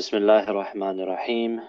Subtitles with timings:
[0.00, 1.60] بسم الله الرحمن الرحيم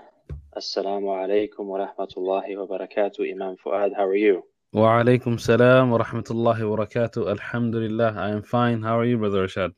[0.57, 4.43] السلام عليكم ورحمة الله وبركاته Imam Fuad, how are you?
[4.73, 9.71] وعليكم السلام ورحمة الله وبركاته الحمد لله I am fine how are you brother Rashad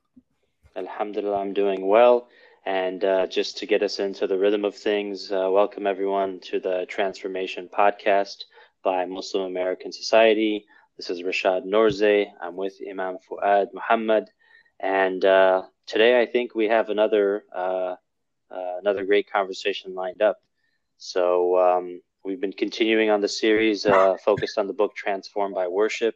[0.75, 2.28] Alhamdulillah, I'm doing well.
[2.65, 6.60] And uh, just to get us into the rhythm of things, uh, welcome everyone to
[6.60, 8.46] the Transformation Podcast
[8.83, 10.65] by Muslim American Society.
[10.97, 12.26] This is Rashad Norze.
[12.42, 14.26] I'm with Imam Fuad Muhammad.
[14.79, 17.44] And uh, today I think we have another
[18.51, 20.38] uh, another great conversation lined up.
[20.98, 25.68] So um, we've been continuing on the series uh, focused on the book Transformed by
[25.68, 26.14] Worship.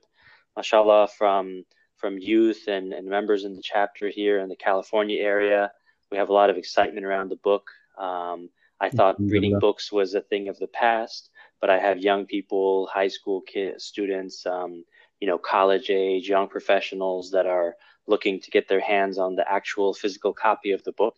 [0.59, 1.65] MashaAllah, from
[1.97, 5.71] from youth and, and members in the chapter here in the California area.
[6.11, 7.69] We have a lot of excitement around the book.
[7.99, 12.25] Um, I thought reading books was a thing of the past, but I have young
[12.25, 14.85] people, high school kids, students, um,
[15.21, 17.75] you know, college age, young professionals that are
[18.07, 21.17] looking to get their hands on the actual physical copy of the book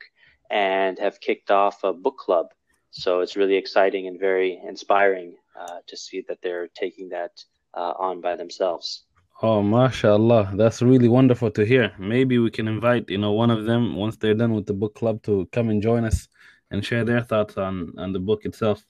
[0.51, 2.47] and have kicked off a book club.
[2.91, 7.95] So it's really exciting and very inspiring uh, to see that they're taking that uh,
[7.99, 9.05] on by themselves.
[9.43, 10.53] Oh, mashallah.
[10.55, 11.93] That's really wonderful to hear.
[11.99, 14.95] Maybe we can invite, you know, one of them once they're done with the book
[14.95, 16.29] club to come and join us
[16.71, 18.85] and share their thoughts on, on the book itself.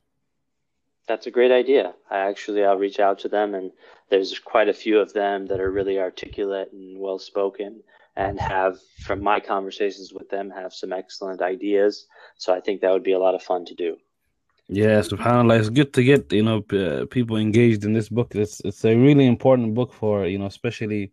[1.07, 1.95] That's a great idea.
[2.11, 3.71] I actually I'll reach out to them and
[4.11, 7.83] there's quite a few of them that are really articulate and well spoken
[8.17, 12.07] and have from my conversations with them have some excellent ideas.
[12.37, 13.97] So I think that would be a lot of fun to do.
[14.69, 18.35] Yeah, subhanallah, it's good to get you know p- people engaged in this book.
[18.37, 21.13] It's it's a really important book for you know especially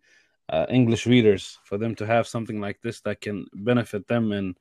[0.49, 4.55] uh, English readers for them to have something like this that can benefit them in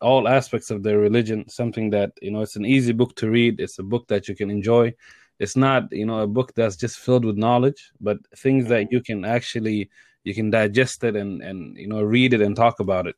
[0.00, 1.48] all aspects of their religion.
[1.48, 3.60] Something that you know it's an easy book to read.
[3.60, 4.94] It's a book that you can enjoy.
[5.40, 9.02] It's not you know a book that's just filled with knowledge, but things that you
[9.02, 9.90] can actually
[10.26, 13.16] you can digest it and and you know read it and talk about it.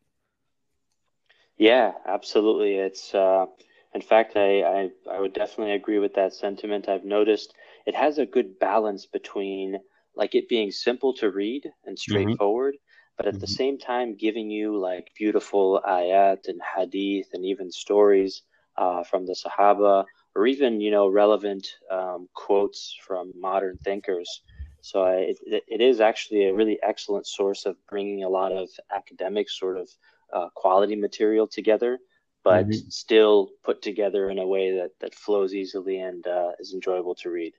[1.56, 2.76] Yeah, absolutely.
[2.76, 3.14] It's.
[3.14, 3.46] Uh
[3.94, 6.88] in fact, I, I, I would definitely agree with that sentiment.
[6.88, 7.54] I've noticed
[7.86, 9.78] it has a good balance between
[10.14, 12.12] like it being simple to read and mm-hmm.
[12.12, 13.14] straightforward, mm-hmm.
[13.16, 13.40] but at mm-hmm.
[13.40, 18.42] the same time giving you like beautiful ayat and hadith and even stories
[18.76, 20.04] uh, from the Sahaba
[20.34, 24.42] or even you know relevant um, quotes from modern thinkers.
[24.80, 28.68] So I, it, it is actually a really excellent source of bringing a lot of
[28.94, 29.88] academic sort of
[30.32, 31.98] uh, quality material together
[32.44, 32.88] but mm-hmm.
[32.88, 37.30] still put together in a way that that flows easily and uh, is enjoyable to
[37.30, 37.54] read.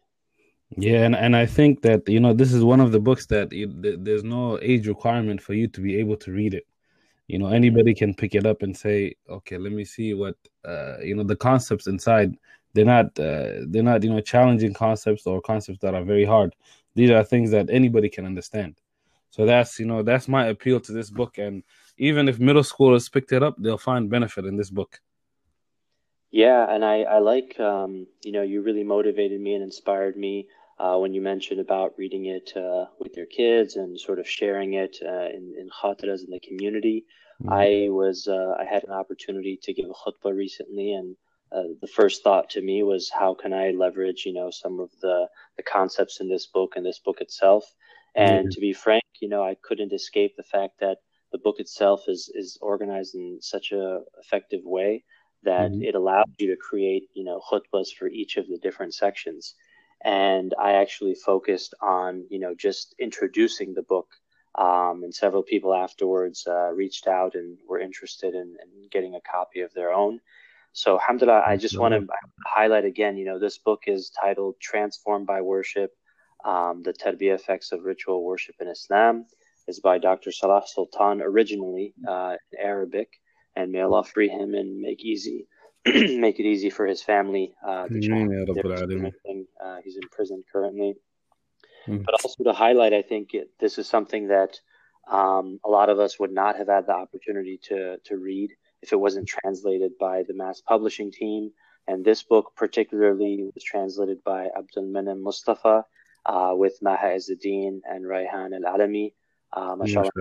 [0.78, 3.52] Yeah, and, and I think that you know this is one of the books that
[3.52, 3.68] you,
[4.06, 6.66] there's no age requirement for you to be able to read it.
[7.28, 10.98] You know, anybody can pick it up and say, okay, let me see what uh,
[11.04, 12.36] you know the concepts inside.
[12.74, 16.56] They're not uh, they're not you know challenging concepts or concepts that are very hard.
[16.96, 18.76] These are things that anybody can understand.
[19.32, 21.64] So that's you know that's my appeal to this book, and
[21.98, 25.00] even if middle schoolers picked it up, they'll find benefit in this book.
[26.32, 30.48] Yeah, and I, I like, um, you know, you really motivated me and inspired me
[30.78, 34.74] uh, when you mentioned about reading it uh, with your kids and sort of sharing
[34.74, 37.06] it uh, in, in khatiras in the community.
[37.42, 37.54] Mm-hmm.
[37.54, 41.16] I was, uh, I had an opportunity to give a khutbah recently, and
[41.52, 44.92] uh, the first thought to me was, how can I leverage, you know, some of
[45.02, 45.28] the,
[45.58, 47.66] the concepts in this book and this book itself?
[48.16, 48.50] And mm-hmm.
[48.50, 50.98] to be frank, you know, I couldn't escape the fact that
[51.32, 55.04] the book itself is is organized in such a effective way
[55.44, 55.84] that mm-hmm.
[55.84, 59.56] it allows you to create you know khutbas for each of the different sections
[60.04, 64.08] and i actually focused on you know just introducing the book
[64.56, 69.22] um, and several people afterwards uh, reached out and were interested in, in, getting a
[69.22, 70.20] copy of their own
[70.74, 72.06] so alhamdulillah i just want to
[72.46, 75.92] highlight again you know this book is titled transformed by worship
[76.46, 79.26] um, the tarbiyah effects of ritual worship in islam
[79.70, 80.32] is by Dr.
[80.32, 83.10] Salah Sultan, originally uh, in Arabic,
[83.56, 85.48] and may Allah free him and make easy,
[85.86, 87.54] make it easy for his family.
[87.66, 87.86] Uh,
[89.64, 90.96] uh, he's in prison currently.
[91.88, 92.04] Mm.
[92.04, 94.60] But also to highlight, I think it, this is something that
[95.10, 98.52] um, a lot of us would not have had the opportunity to to read
[98.82, 101.52] if it wasn't translated by the MAS Publishing team.
[101.88, 105.86] And this book, particularly, was translated by Abdul Manem Mustafa
[106.26, 109.14] uh, with Maha Izzuddin and Raihan Al Alami
[109.54, 110.12] uh, mashallah,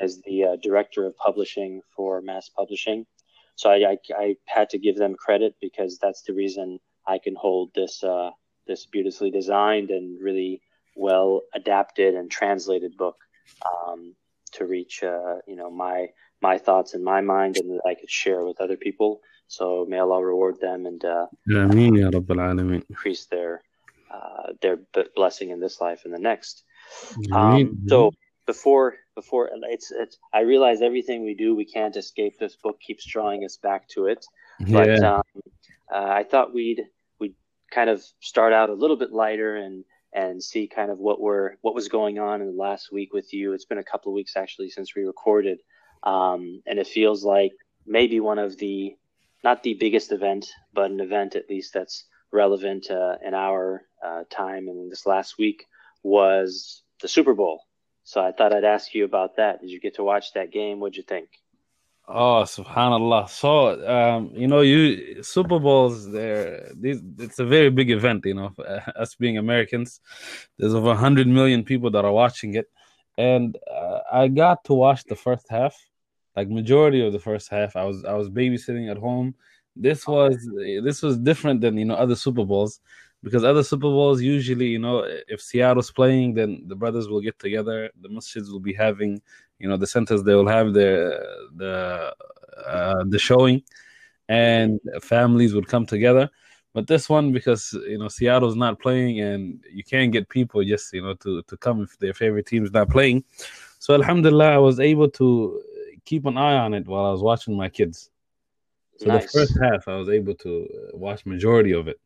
[0.00, 3.06] as the uh, director of publishing for MAS Publishing.
[3.54, 7.34] So I, I, I, had to give them credit because that's the reason I can
[7.36, 8.30] hold this uh,
[8.66, 10.60] this beautifully designed and really
[10.96, 13.16] well adapted and translated book
[13.64, 14.14] um,
[14.52, 16.08] to reach uh, you know my
[16.42, 19.20] my thoughts in my mind and that I could share with other people.
[19.48, 21.26] So may Allah reward them and uh,
[22.88, 23.62] increase their
[24.12, 24.78] uh, their
[25.14, 26.64] blessing in this life and the next.
[27.32, 28.12] Um, so
[28.46, 33.04] before before it's it's I realize everything we do we can't escape this book keeps
[33.04, 34.24] drawing us back to it.
[34.60, 35.16] But yeah.
[35.16, 35.22] um,
[35.92, 36.82] uh, I thought we'd
[37.18, 37.34] we'd
[37.70, 41.58] kind of start out a little bit lighter and and see kind of what were
[41.60, 43.52] what was going on in the last week with you.
[43.52, 45.58] It's been a couple of weeks actually since we recorded,
[46.02, 47.52] um, and it feels like
[47.86, 48.96] maybe one of the
[49.44, 54.24] not the biggest event, but an event at least that's relevant uh, in our uh,
[54.30, 55.64] time And this last week
[56.02, 57.60] was the Super Bowl.
[58.04, 59.60] So I thought I'd ask you about that.
[59.60, 60.80] Did you get to watch that game?
[60.80, 61.28] What'd you think?
[62.08, 63.28] Oh, subhanallah.
[63.28, 68.52] So, um, you know, you Super Bowls, there, it's a very big event, you know,
[68.96, 70.00] us being Americans.
[70.56, 72.66] There's over 100 million people that are watching it.
[73.18, 75.74] And uh, I got to watch the first half,
[76.36, 77.76] like majority of the first half.
[77.76, 79.34] I was I was babysitting at home.
[79.74, 80.36] This was
[80.82, 82.80] this was different than, you know, other Super Bowls
[83.22, 87.38] because other Super Bowls usually, you know, if Seattle's playing, then the brothers will get
[87.38, 87.90] together.
[88.00, 89.20] The masjids will be having,
[89.58, 91.18] you know, the centers they will have the
[91.56, 92.14] the
[92.66, 93.62] uh, the showing,
[94.28, 96.30] and families would come together.
[96.76, 97.62] But this one, because
[97.92, 101.56] you know Seattle's not playing, and you can't get people just you know to to
[101.56, 103.24] come if their favorite team is not playing.
[103.78, 105.62] So Alhamdulillah, I was able to
[106.04, 108.10] keep an eye on it while I was watching my kids.
[108.98, 109.24] So nice.
[109.24, 110.50] the first half, I was able to
[110.92, 111.98] watch majority of it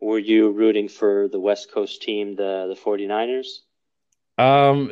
[0.00, 3.60] were you rooting for the West Coast team, the the 49ers?
[4.38, 4.90] Um,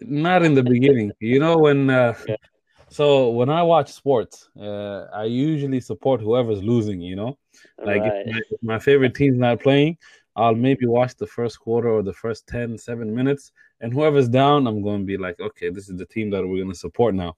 [0.00, 1.12] not in the beginning.
[1.20, 1.90] You know when.
[1.90, 2.14] Uh,
[2.92, 7.00] So when I watch sports, uh, I usually support whoever's losing.
[7.00, 7.38] You know,
[7.84, 8.12] like right.
[8.26, 9.96] if, my, if my favorite team's not playing,
[10.36, 14.66] I'll maybe watch the first quarter or the first 10, 7 minutes, and whoever's down,
[14.66, 17.14] I'm going to be like, okay, this is the team that we're going to support
[17.14, 17.36] now.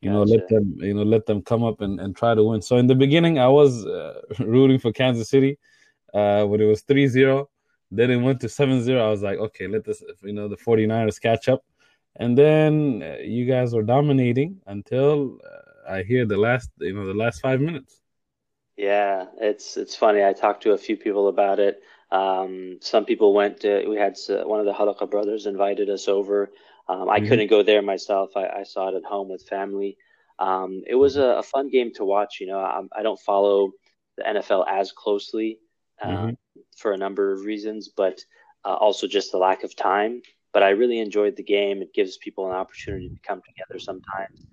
[0.00, 0.16] You gotcha.
[0.16, 2.60] know, let them, you know, let them come up and, and try to win.
[2.60, 5.58] So in the beginning, I was uh, rooting for Kansas City
[6.12, 7.46] uh, when it was 3-0.
[7.90, 9.00] Then it went to 7-0.
[9.00, 11.64] I was like, okay, let this, you know, the 49ers catch up.
[12.16, 17.06] And then uh, you guys were dominating until uh, I hear the last, you know,
[17.06, 18.00] the last five minutes.
[18.76, 20.24] Yeah, it's it's funny.
[20.24, 21.82] I talked to a few people about it.
[22.10, 23.60] Um, some people went.
[23.60, 26.50] To, we had uh, one of the Halaqa brothers invited us over.
[26.88, 27.28] Um, I mm-hmm.
[27.28, 28.36] couldn't go there myself.
[28.36, 29.96] I, I, saw it at home with family.
[30.38, 32.40] Um, it was a, a, fun game to watch.
[32.40, 33.72] You know, I, I, don't follow
[34.18, 35.60] the NFL as closely,
[36.04, 36.16] mm-hmm.
[36.16, 36.36] Um,
[36.76, 38.20] for a number of reasons, but
[38.64, 40.20] uh, also just the lack of time.
[40.54, 41.82] But I really enjoyed the game.
[41.82, 44.46] It gives people an opportunity to come together sometimes.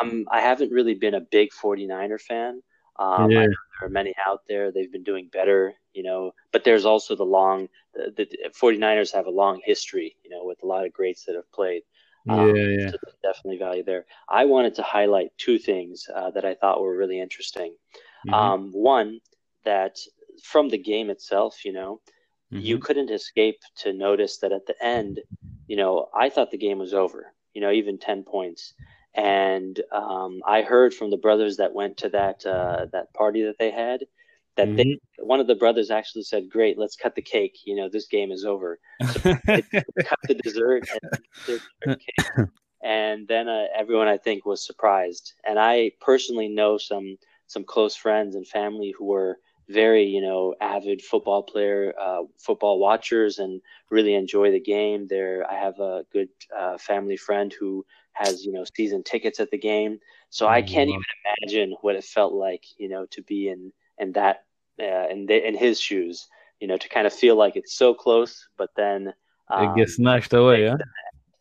[0.00, 2.62] Um, I haven't really been a big 49er fan.
[2.98, 3.40] Um, yeah.
[3.40, 4.72] there are many out there.
[4.72, 9.26] They've been doing better, you know, but there's also the long, the, the 49ers have
[9.26, 11.82] a long history, you know, with a lot of greats that have played.
[12.28, 12.90] Um, yeah, yeah.
[12.90, 14.04] So definitely value there.
[14.28, 17.74] I wanted to highlight two things uh, that I thought were really interesting.
[18.26, 18.34] Mm-hmm.
[18.34, 19.20] Um, one,
[19.64, 19.98] that
[20.42, 22.00] from the game itself, you know,
[22.52, 22.64] mm-hmm.
[22.64, 25.20] you couldn't escape to notice that at the end,
[25.68, 28.74] you know, I thought the game was over, you know, even 10 points.
[29.14, 33.58] And um, I heard from the brothers that went to that uh, that party that
[33.58, 34.00] they had
[34.58, 34.76] that mm-hmm.
[34.76, 37.60] they one of the brothers actually said, "Great, let's cut the cake.
[37.64, 40.86] You know, this game is over." So cut the dessert
[41.46, 42.48] and cake.
[42.82, 45.32] And then uh, everyone, I think, was surprised.
[45.44, 47.16] And I personally know some
[47.46, 49.38] some close friends and family who were
[49.68, 53.60] very you know avid football player uh, football watchers and
[53.90, 55.06] really enjoy the game.
[55.08, 59.50] There i have a good uh, family friend who has you know season tickets at
[59.50, 60.00] the game.
[60.30, 61.02] So i can't even
[61.42, 64.44] imagine what it felt like you know to be in in that
[64.80, 66.28] uh, in, the, in his shoes
[66.60, 69.12] you know to kind of feel like it's so close but then
[69.50, 70.76] um, it gets snatched away yeah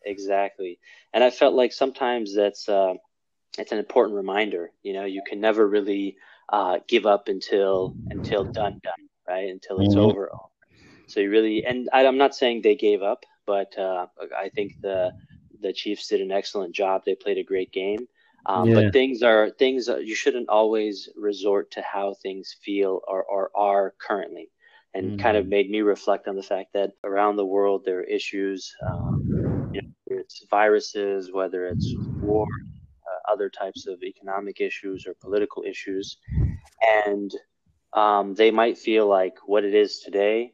[0.06, 0.80] exactly.
[1.14, 2.94] And i felt like sometimes that's uh,
[3.58, 6.18] it's an important reminder you know you can never really
[6.50, 10.00] uh, give up until until done done right until it's mm-hmm.
[10.00, 10.32] over.
[11.08, 14.82] So you really and I, am not saying they gave up, but uh, I think
[14.82, 15.12] the
[15.62, 17.04] the Chiefs did an excellent job.
[17.06, 18.08] They played a great game.
[18.46, 18.76] Um, yeah.
[18.76, 23.94] But things are things you shouldn't always resort to how things feel or, or are
[24.00, 24.50] currently,
[24.94, 25.20] and mm-hmm.
[25.20, 28.74] kind of made me reflect on the fact that around the world there are issues.
[28.88, 32.67] Um, you know, it's viruses, whether it's war, uh,
[33.28, 36.18] other types of economic issues or political issues,
[37.06, 37.32] and
[37.94, 40.54] um, they might feel like what it is today,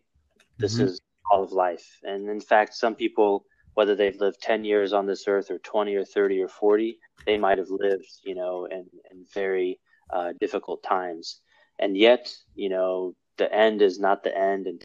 [0.58, 0.86] this mm-hmm.
[0.86, 2.00] is all of life.
[2.04, 5.96] And in fact, some people, whether they've lived 10 years on this earth or 20
[5.96, 9.80] or 30 or 40, they might have lived, you know, in, in very
[10.12, 11.42] uh, difficult times.
[11.80, 14.68] And yet, you know, the end is not the end.
[14.68, 14.84] And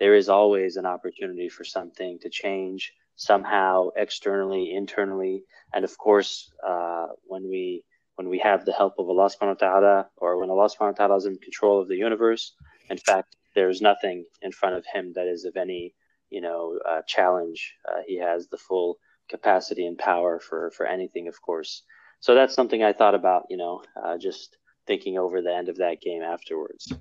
[0.00, 5.44] there is always an opportunity for something to change somehow externally, internally,
[5.74, 7.84] and of course, uh, when we
[8.16, 11.06] when we have the help of Allah subhanahu wa ta'ala or when Allah subhanahu wa
[11.06, 12.54] ta'ala is in control of the universe,
[12.88, 15.94] in fact, there's nothing in front of him that is of any
[16.30, 17.74] you know, uh, challenge.
[17.88, 18.98] Uh, he has the full
[19.28, 21.82] capacity and power for for anything, of course.
[22.20, 24.56] So that's something I thought about, you know, uh, just
[24.86, 26.92] thinking over the end of that game afterwards.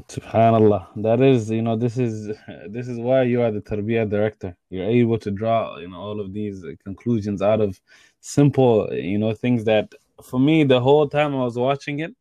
[0.00, 0.88] Subhanallah.
[1.02, 2.28] That is, you know, this is
[2.68, 4.56] this is why you are the tarbiyah director.
[4.70, 7.78] You're able to draw, you know, all of these conclusions out of
[8.20, 12.14] simple, you know, things that for me the whole time I was watching it,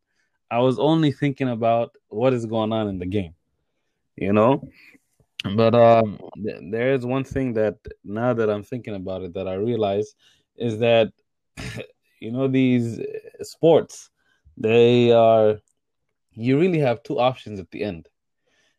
[0.50, 3.36] I was only thinking about what is going on in the game.
[4.18, 4.68] You know?
[5.56, 9.48] But um th- there is one thing that now that I'm thinking about it that
[9.48, 10.14] I realize
[10.58, 11.12] is that
[12.20, 13.00] you know these
[13.42, 14.10] sports
[14.58, 15.58] they are
[16.34, 18.08] you really have two options at the end.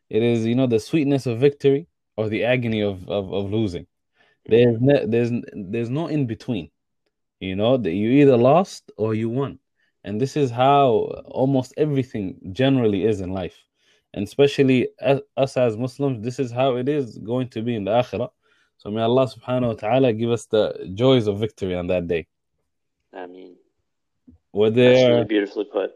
[0.09, 3.87] It is, you know, the sweetness of victory or the agony of, of, of losing.
[4.47, 6.71] There's no, there's there's no in between.
[7.41, 9.59] You know, that you either lost or you won.
[10.05, 13.57] And this is how almost everything generally is in life.
[14.15, 14.89] And especially
[15.37, 18.31] us as Muslims, this is how it is going to be in the Akhirah.
[18.79, 22.27] So may Allah subhanahu wa ta'ala give us the joys of victory on that day.
[23.13, 23.57] I mean,
[24.53, 25.93] were there really beautifully put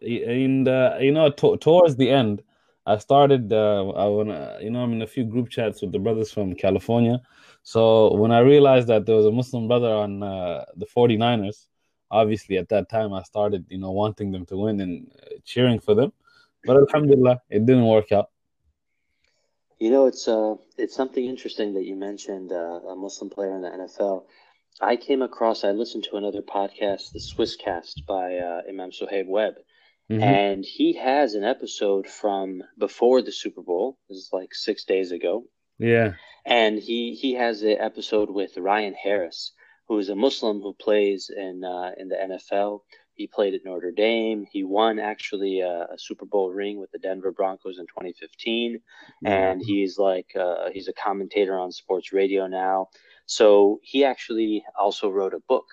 [0.00, 0.66] and
[1.00, 2.42] you know to- towards the end
[2.86, 5.98] i started uh, i wanna you know i'm in a few group chats with the
[5.98, 7.20] brothers from california.
[7.62, 11.68] So when i realized that there was a muslim brother on uh, the 49ers
[12.10, 15.78] obviously at that time i started you know wanting them to win and uh, cheering
[15.78, 16.12] for them.
[16.64, 18.30] But alhamdulillah it didn't work out.
[19.78, 23.62] You know it's uh it's something interesting that you mentioned uh, a muslim player in
[23.62, 24.24] the nfl
[24.80, 29.54] I came across, I listened to another podcast, the Swisscast by uh, Imam Suhaib Webb,
[30.10, 30.22] mm-hmm.
[30.22, 33.98] and he has an episode from before the Super Bowl.
[34.08, 35.44] This is like six days ago.
[35.78, 36.14] Yeah.
[36.44, 39.52] And he, he has an episode with Ryan Harris,
[39.88, 42.80] who is a Muslim who plays in uh, in the NFL.
[43.14, 44.46] He played at Notre Dame.
[44.50, 49.26] He won actually a, a Super Bowl ring with the Denver Broncos in 2015, mm-hmm.
[49.26, 52.88] and he's like uh, he's a commentator on sports radio now.
[53.26, 55.66] So he actually also wrote a book,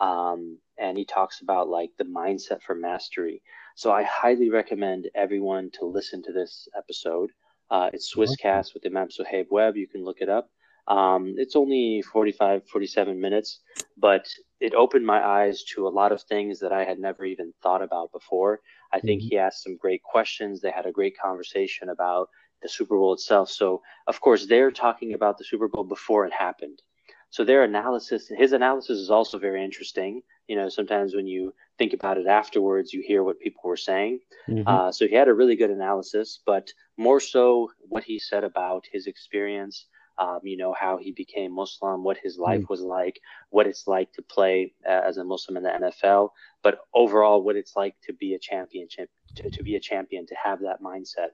[0.00, 3.42] um, and he talks about like the mindset for mastery.
[3.78, 7.30] So I highly recommend everyone to listen to this episode.
[7.70, 9.76] Uh, it's Swisscast with Imam Suhaib Webb.
[9.76, 10.50] You can look it up.
[10.88, 13.60] Um, it's only 45, 47 minutes,
[13.96, 14.26] but
[14.58, 17.80] it opened my eyes to a lot of things that I had never even thought
[17.80, 18.58] about before.
[18.92, 19.28] I think mm-hmm.
[19.28, 20.60] he asked some great questions.
[20.60, 22.30] They had a great conversation about
[22.62, 23.48] the Super Bowl itself.
[23.48, 26.82] So, of course, they're talking about the Super Bowl before it happened.
[27.30, 30.22] So their analysis, his analysis is also very interesting.
[30.46, 34.20] You know, sometimes when you think about it afterwards, you hear what people were saying.
[34.48, 34.66] Mm-hmm.
[34.66, 38.86] Uh, so he had a really good analysis, but more so what he said about
[38.90, 39.86] his experience.
[40.16, 42.72] Um, you know how he became Muslim, what his life mm-hmm.
[42.72, 43.20] was like,
[43.50, 46.30] what it's like to play uh, as a Muslim in the NFL,
[46.64, 50.34] but overall what it's like to be a championship, to, to be a champion, to
[50.34, 51.28] have that mindset.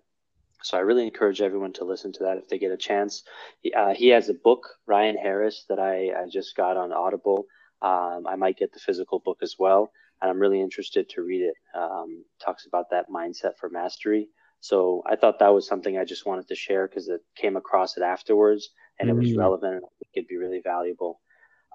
[0.65, 3.23] So I really encourage everyone to listen to that if they get a chance.
[3.61, 7.47] He, uh, he has a book, Ryan Harris, that I, I just got on Audible.
[7.83, 9.93] Um, I might get the physical book as well,
[10.23, 11.55] and I'm really interested to read it.
[11.79, 14.29] Um, talks about that mindset for mastery.
[14.61, 17.99] So I thought that was something I just wanted to share because it came across
[17.99, 19.19] it afterwards and mm-hmm.
[19.19, 19.39] it was mm.
[19.39, 21.21] relevant and I think it'd be really valuable.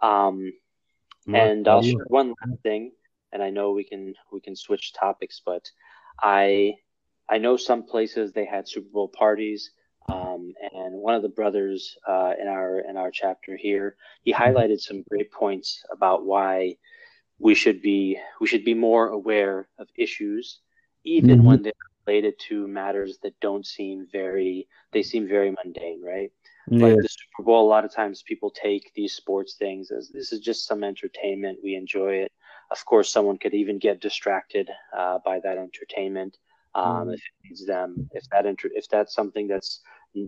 [0.02, 0.52] Um,
[1.28, 2.92] and I'll share one last thing,
[3.32, 5.70] and I know we can we can switch topics, but
[6.20, 6.74] I
[7.30, 9.72] I know some places they had Super Bowl parties.
[10.12, 14.80] Um, and one of the brothers uh, in our in our chapter here, he highlighted
[14.80, 16.78] some great points about why
[17.38, 20.62] we should be we should be more aware of issues,
[21.04, 21.48] even mm-hmm.
[21.48, 21.74] when they're
[22.08, 26.32] related to matters that don't seem very they seem very mundane, right?
[26.72, 26.88] Yeah.
[26.88, 30.32] Like the Super Bowl, a lot of times people take these sports things as this
[30.32, 31.60] is just some entertainment.
[31.64, 32.32] We enjoy it.
[32.72, 36.38] Of course, someone could even get distracted uh, by that entertainment
[36.76, 37.14] um, mm.
[37.14, 39.82] if it leads them if that inter- if that's something that's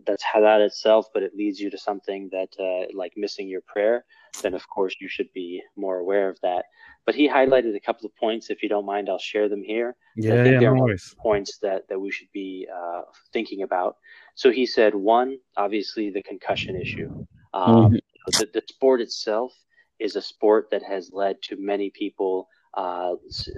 [0.06, 4.06] that's halal itself but it leads you to something that uh, like missing your prayer
[4.42, 6.66] then of course you should be more aware of that.
[7.06, 8.50] But he highlighted a couple of points.
[8.50, 9.96] If you don't mind i'll share them here.
[10.16, 13.02] Yeah, I think yeah there no are points that that we should be uh,
[13.34, 13.98] thinking about.
[14.36, 17.26] So he said one obviously the concussion issue.
[17.54, 17.96] Um, mm-hmm.
[18.28, 19.54] the, the sport itself
[20.00, 23.14] is a sport that has led to many people uh,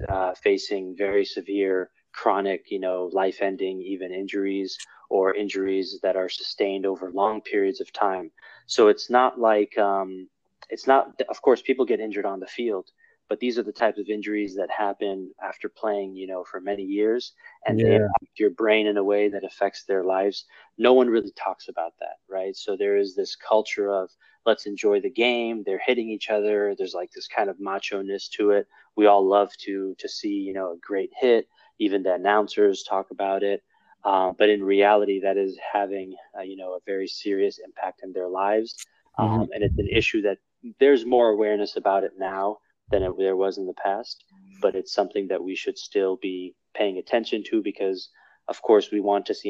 [0.10, 4.78] uh, facing very severe chronic, you know, life ending, even injuries
[5.10, 8.32] or injuries that are sustained over long periods of time.
[8.66, 10.28] So it's not like, um,
[10.70, 12.90] it's not, of course, people get injured on the field,
[13.30, 16.84] but these are the types of injuries that happen after playing, you know, for many
[16.84, 17.34] years
[17.66, 17.86] and yeah.
[17.86, 20.46] they impact your brain in a way that affects their lives.
[20.78, 22.56] No one really talks about that, right?
[22.56, 24.10] So there is this culture of
[24.46, 25.64] let's enjoy the game.
[25.66, 26.76] They're hitting each other.
[26.78, 28.68] There's like this kind of macho ness to it.
[28.96, 31.48] We all love to to see, you know, a great hit
[31.84, 33.62] even the announcers talk about it.
[34.04, 38.12] Uh, but in reality, that is having uh, you know a very serious impact in
[38.12, 38.76] their lives,
[39.18, 39.52] um, mm-hmm.
[39.54, 40.38] and it's an issue that
[40.80, 42.58] there's more awareness about it now
[42.92, 44.24] than it, there was in the past.
[44.62, 48.10] But it's something that we should still be paying attention to because,
[48.48, 49.50] of course, we want to see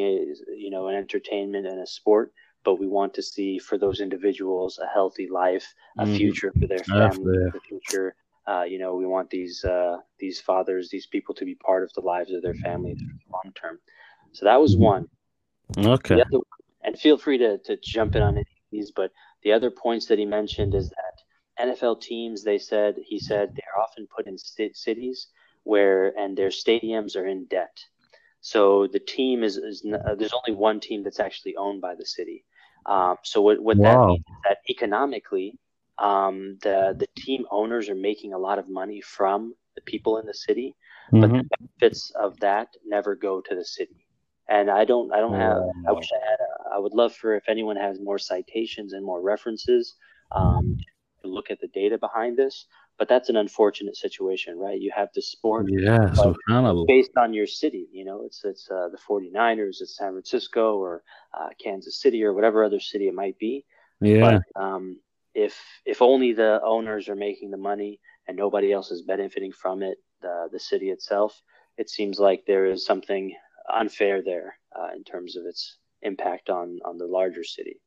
[0.55, 2.31] you know an entertainment and a sport,
[2.63, 6.15] but we want to see for those individuals a healthy life, a mm-hmm.
[6.15, 8.15] future for their family, the future
[8.47, 11.93] uh, you know, we want these uh, these fathers, these people to be part of
[11.93, 13.79] the lives of their families long term.
[14.33, 15.07] So that was one.
[15.77, 16.21] Okay.
[16.21, 16.39] Other,
[16.83, 19.11] and feel free to, to jump in on any of these, but
[19.43, 23.81] the other points that he mentioned is that NFL teams, they said, he said, they're
[23.81, 25.27] often put in st- cities
[25.63, 27.77] where, and their stadiums are in debt.
[28.41, 32.05] So the team is, is uh, there's only one team that's actually owned by the
[32.05, 32.43] city.
[32.85, 34.01] Um, so what, what wow.
[34.01, 35.57] that means is that economically,
[36.03, 40.25] um, the the team owners are making a lot of money from the people in
[40.25, 40.75] the city,
[41.11, 41.21] mm-hmm.
[41.21, 44.05] but the benefits of that never go to the city.
[44.49, 47.35] And I don't I don't have I wish I had a, I would love for
[47.35, 49.95] if anyone has more citations and more references
[50.33, 50.77] um,
[51.21, 52.65] to look at the data behind this.
[52.99, 54.79] But that's an unfortunate situation, right?
[54.79, 56.35] You have the sport yeah, so
[56.85, 57.87] based on your city.
[57.91, 61.01] You know, it's it's uh, the 49ers, it's San Francisco or
[61.33, 63.65] uh, Kansas City or whatever other city it might be.
[64.01, 64.41] Yeah.
[64.55, 64.97] But, um,
[65.33, 69.81] if if only the owners are making the money and nobody else is benefiting from
[69.83, 71.41] it, the the city itself,
[71.77, 73.33] it seems like there is something
[73.73, 77.79] unfair there uh, in terms of its impact on on the larger city.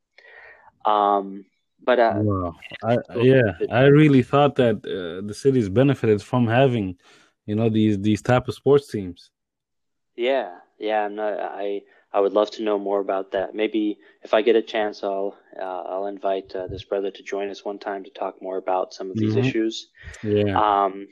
[0.84, 1.44] Um,
[1.84, 2.54] but uh, wow.
[2.82, 6.96] I, yeah, I really thought that uh, the cities benefited from having,
[7.44, 9.30] you know, these these type of sports teams.
[10.16, 11.82] Yeah, yeah, I'm not, I
[12.16, 13.54] I would love to know more about that.
[13.54, 17.50] Maybe if I get a chance, I'll uh, I'll invite uh, this brother to join
[17.50, 19.46] us one time to talk more about some of these mm-hmm.
[19.46, 19.88] issues.
[20.22, 20.58] Yeah.
[20.58, 21.08] Um,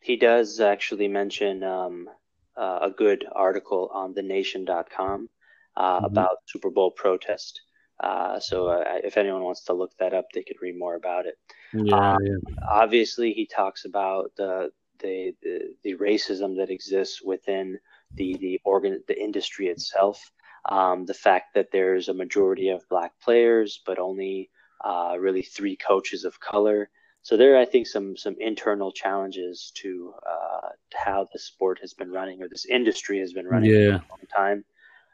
[0.00, 2.08] he does actually mention um,
[2.56, 5.28] uh, a good article on thenation.com
[5.76, 6.04] uh, mm-hmm.
[6.06, 7.60] about Super Bowl protest.
[8.00, 11.26] Uh, so uh, if anyone wants to look that up, they could read more about
[11.26, 11.34] it.
[11.74, 12.36] Yeah, um, yeah.
[12.66, 17.78] Obviously, he talks about the, the the the racism that exists within
[18.14, 20.32] the the organ the industry itself
[20.68, 24.50] um, the fact that there's a majority of black players, but only
[24.84, 26.90] uh, really three coaches of color.
[27.22, 31.92] So there, are, I think, some some internal challenges to, uh, how the sport has
[31.92, 33.98] been running or this industry has been running yeah.
[33.98, 34.64] for a long time.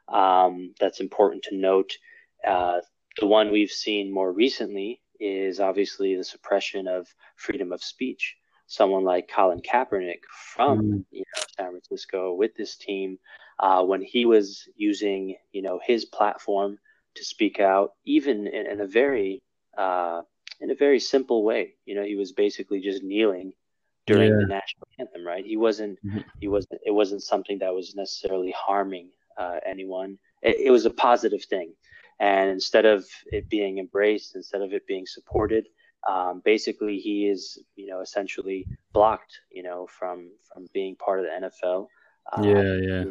[0.08, 1.92] Um, that's important to note.
[2.46, 2.80] Uh,
[3.18, 8.36] the one we've seen more recently is obviously the suppression of freedom of speech.
[8.66, 10.20] Someone like Colin Kaepernick
[10.54, 11.04] from mm.
[11.10, 13.18] you know, San Francisco with this team
[13.58, 16.78] uh, when he was using, you know, his platform
[17.14, 19.42] to speak out, even in, in a very,
[19.78, 20.22] uh,
[20.60, 21.74] in a very simple way.
[21.84, 23.52] You know, he was basically just kneeling
[24.06, 24.38] during yeah.
[24.40, 25.44] the national anthem, right?
[25.44, 26.20] He wasn't, mm-hmm.
[26.40, 30.18] he wasn't, it wasn't something that was necessarily harming uh, anyone.
[30.42, 31.74] It, it was a positive thing.
[32.20, 35.66] And instead of it being embraced, instead of it being supported,
[36.08, 41.26] um, basically he is, you know, essentially blocked, you know, from from being part of
[41.26, 41.86] the NFL.
[42.32, 43.04] Um, yeah, yeah.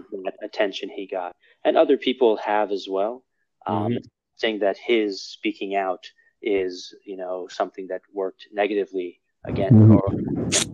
[0.43, 3.23] Attention he got, and other people have as well.
[3.65, 3.97] Um, mm-hmm.
[4.36, 6.06] Saying that his speaking out
[6.41, 9.71] is, you know, something that worked negatively again.
[9.71, 10.73] Mm-hmm.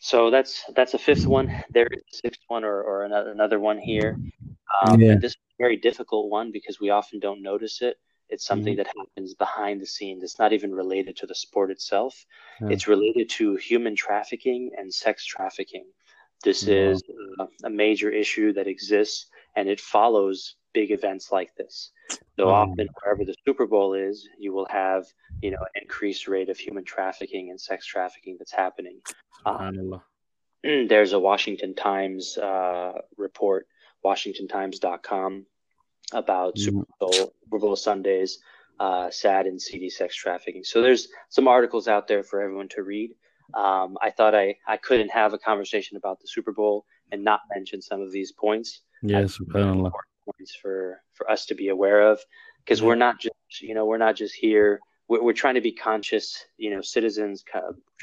[0.00, 1.64] So that's that's a fifth one.
[1.70, 4.16] There's a sixth one, or, or another, another one here.
[4.82, 5.16] Um, yeah.
[5.16, 7.96] This is a very difficult one because we often don't notice it.
[8.28, 8.82] It's something mm-hmm.
[8.82, 10.22] that happens behind the scenes.
[10.22, 12.26] It's not even related to the sport itself.
[12.60, 12.68] Yeah.
[12.68, 15.86] It's related to human trafficking and sex trafficking.
[16.44, 17.02] This is
[17.64, 21.90] a major issue that exists and it follows big events like this.
[22.38, 25.06] So often, wherever the Super Bowl is, you will have
[25.42, 29.00] you know an increased rate of human trafficking and sex trafficking that's happening.
[29.44, 30.00] Um,
[30.62, 33.66] there's a Washington Times uh, report,
[34.04, 35.46] WashingtonTimes.com,
[36.12, 36.58] about mm.
[36.58, 38.38] Super Bowl Super Bowl Sundays,
[38.78, 40.64] uh, sad and seedy sex trafficking.
[40.64, 43.10] So there's some articles out there for everyone to read.
[43.54, 47.40] Um, I thought I, I couldn't have a conversation about the Super Bowl and not
[47.54, 48.82] mention some of these points.
[49.02, 49.92] Yes, important
[50.24, 52.20] points for for us to be aware of
[52.64, 54.80] because we're not just you know we're not just here.
[55.08, 57.42] We're, we're trying to be conscious, you know, citizens.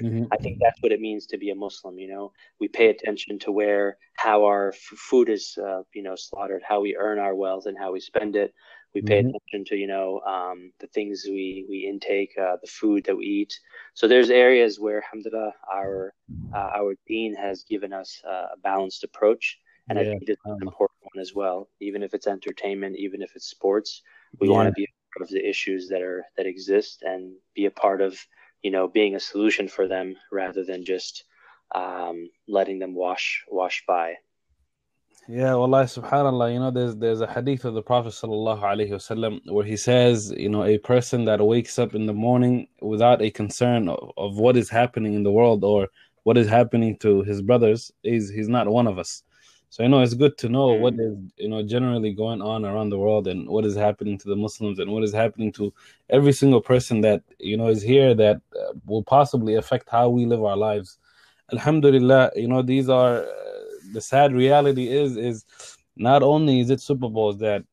[0.02, 0.24] Mm-hmm.
[0.32, 2.00] I think that's what it means to be a Muslim.
[2.00, 6.16] You know, we pay attention to where how our f- food is, uh, you know,
[6.16, 8.54] slaughtered, how we earn our wealth, and how we spend it.
[8.96, 9.36] We pay mm-hmm.
[9.36, 13.26] attention to you know um, the things we we intake, uh, the food that we
[13.26, 13.60] eat.
[13.94, 16.14] So there's areas where, alhamdulillah, our
[16.54, 20.04] uh, our Deen has given us uh, a balanced approach, and yeah.
[20.04, 21.68] I think it's an important one as well.
[21.82, 24.02] Even if it's entertainment, even if it's sports,
[24.40, 24.54] we yeah.
[24.54, 27.72] want to be a part of the issues that are that exist and be a
[27.72, 28.18] part of
[28.64, 31.26] you know being a solution for them rather than just
[31.76, 34.16] um, letting them wash wash by.
[35.28, 39.42] Yeah, Wallah, subhanAllah, you know, there's there's a hadith of the Prophet sallallahu alaihi wasallam
[39.52, 43.32] where he says, you know, a person that wakes up in the morning without a
[43.32, 45.88] concern of, of what is happening in the world or
[46.26, 49.24] what is happening to his brothers is he's not one of us.
[49.72, 52.92] So you know, it's good to know what is you know generally going on around
[52.92, 55.74] the world and what is happening to the Muslims and what is happening to
[56.12, 60.28] every single person that you know is here that uh, will possibly affect how we
[60.28, 61.00] live our lives.
[61.52, 63.26] Alhamdulillah, you know, these are.
[63.94, 65.46] The sad reality is is
[65.96, 67.64] not only is it Super Bowls that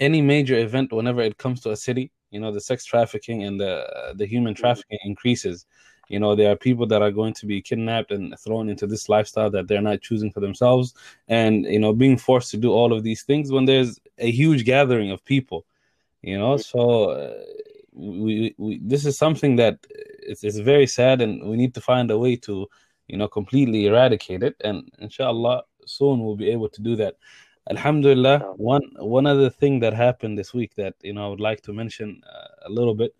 [0.00, 3.60] any major event, whenever it comes to a city, you know, the sex trafficking and
[3.60, 4.62] the the human mm-hmm.
[4.62, 5.66] trafficking increases.
[6.08, 9.08] You know, there are people that are going to be kidnapped and thrown into this
[9.08, 10.94] lifestyle that they're not choosing for themselves,
[11.28, 14.64] and you know, being forced to do all of these things when there's a huge
[14.64, 15.64] gathering of people.
[16.20, 17.34] You know, so uh,
[17.92, 22.10] we, we this is something that it's, it's very sad, and we need to find
[22.10, 22.68] a way to
[23.08, 24.56] you know, completely eradicate it.
[24.62, 27.16] And inshallah, soon we'll be able to do that.
[27.70, 31.62] Alhamdulillah, one one other thing that happened this week that you know I would like
[31.62, 33.14] to mention uh, a little bit.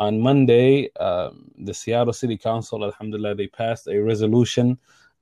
[0.00, 4.76] On Monday, um, the Seattle City Council, Alhamdulillah, they passed a resolution.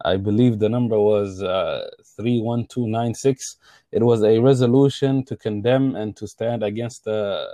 [0.05, 3.59] I believe the number was uh, 31296.
[3.92, 7.46] It was a resolution to condemn and to stand against the,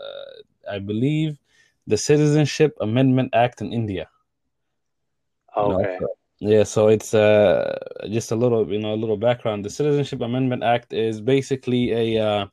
[0.71, 1.37] I believe,
[1.89, 4.09] the Citizenship Amendment Act in India.
[5.57, 5.95] Okay.
[5.95, 7.79] You know, yeah, so it's uh,
[8.11, 9.65] just a little, you know, a little background.
[9.65, 12.47] The Citizenship Amendment Act is basically a uh,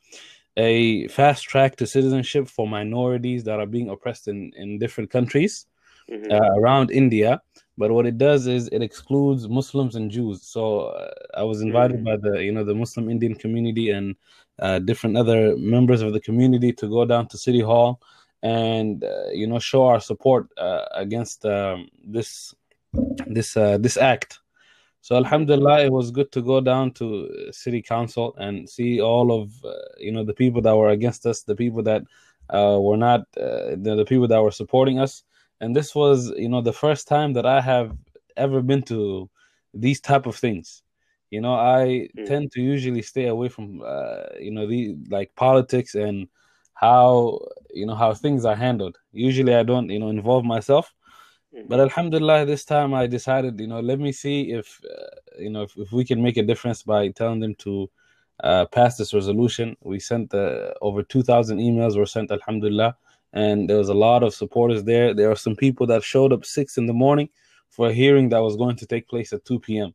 [0.57, 5.67] a fast track to citizenship for minorities that are being oppressed in in different countries
[6.09, 6.31] mm-hmm.
[6.31, 7.41] uh, around India.
[7.77, 10.41] But what it does is it excludes Muslims and Jews.
[10.41, 12.21] So uh, I was invited mm-hmm.
[12.21, 14.15] by the you know the Muslim Indian community and
[14.57, 18.01] uh, different other members of the community to go down to City Hall
[18.41, 20.47] and uh, you know show our support
[20.95, 22.55] against um, this
[23.27, 24.39] this uh, this act.
[25.01, 29.51] So Alhamdulillah, it was good to go down to city council and see all of
[29.63, 32.03] uh, you know the people that were against us, the people that
[32.49, 35.23] uh, were not, uh, the, the people that were supporting us.
[35.61, 37.95] And this was you know the first time that I have
[38.35, 39.29] ever been to
[39.73, 40.81] these type of things.
[41.31, 42.25] You know, I mm.
[42.25, 46.27] tend to usually stay away from uh, you know the like politics and
[46.73, 47.39] how
[47.73, 48.97] you know how things are handled.
[49.11, 50.93] Usually, I don't you know involve myself
[51.67, 55.63] but Alhamdulillah, this time I decided, you know, let me see if, uh, you know,
[55.63, 57.89] if, if, we can make a difference by telling them to
[58.43, 59.77] uh, pass this resolution.
[59.81, 62.95] We sent uh, over 2,000 emails were sent, Alhamdulillah,
[63.33, 65.13] and there was a lot of supporters there.
[65.13, 67.29] There are some people that showed up six in the morning
[67.69, 69.93] for a hearing that was going to take place at 2 p.m.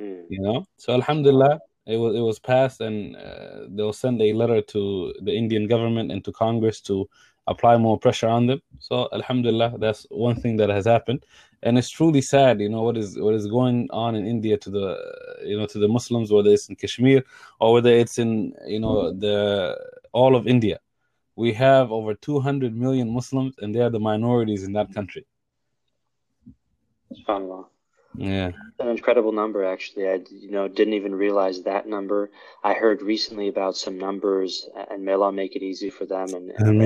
[0.00, 0.24] Mm.
[0.28, 4.62] You know, so Alhamdulillah, it was it was passed, and uh, they'll send a letter
[4.62, 7.08] to the Indian government and to Congress to
[7.50, 8.62] apply more pressure on them.
[8.78, 11.26] So Alhamdulillah, that's one thing that has happened,
[11.62, 12.60] and it's truly sad.
[12.60, 14.86] You know what is what is going on in India to the
[15.44, 17.22] you know to the Muslims, whether it's in Kashmir
[17.58, 19.36] or whether it's in you know the
[20.12, 20.78] all of India.
[21.36, 25.24] We have over 200 million Muslims, and they are the minorities in that country.
[27.12, 27.66] SubhanAllah.
[28.16, 29.64] Yeah, an incredible number.
[29.64, 32.30] Actually, I you know didn't even realize that number.
[32.64, 36.28] I heard recently about some numbers, and may Allah make it easy for them.
[36.34, 36.80] And, and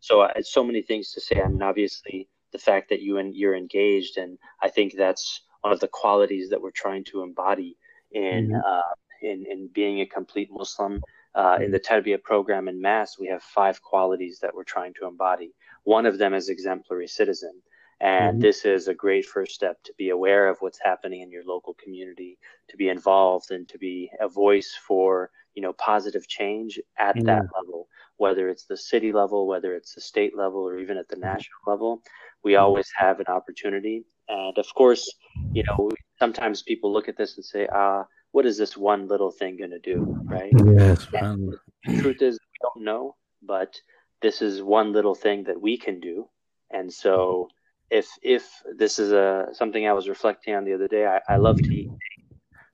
[0.00, 1.40] so, uh, so many things to say.
[1.40, 5.72] I mean, obviously, the fact that you and you're engaged, and I think that's one
[5.72, 7.76] of the qualities that we're trying to embody
[8.10, 8.56] in mm-hmm.
[8.56, 11.02] uh, in in being a complete Muslim.
[11.34, 15.06] Uh, in the Tarbiyah program in MAS, we have five qualities that we're trying to
[15.06, 15.54] embody.
[15.84, 17.62] One of them is exemplary citizen.
[18.02, 18.40] And mm-hmm.
[18.40, 21.74] this is a great first step to be aware of what's happening in your local
[21.74, 22.36] community,
[22.68, 27.26] to be involved and to be a voice for, you know, positive change at mm-hmm.
[27.26, 27.86] that level,
[28.16, 31.26] whether it's the city level, whether it's the state level, or even at the mm-hmm.
[31.26, 32.02] national level.
[32.42, 32.64] We mm-hmm.
[32.64, 34.04] always have an opportunity.
[34.28, 35.08] And of course,
[35.52, 35.88] you know,
[36.18, 39.70] sometimes people look at this and say, ah, what is this one little thing going
[39.70, 40.18] to do?
[40.24, 40.52] Right.
[40.52, 41.06] Yes.
[41.12, 41.58] the
[42.00, 43.80] truth is, we don't know, but
[44.22, 46.28] this is one little thing that we can do.
[46.70, 47.48] And so,
[47.92, 48.44] if if
[48.76, 51.74] this is a something I was reflecting on the other day, I, I love to
[51.74, 51.90] eat.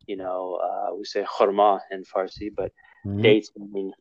[0.06, 2.72] You know, uh, we say khurma in Farsi, but
[3.04, 3.22] mm-hmm.
[3.22, 3.92] dates mean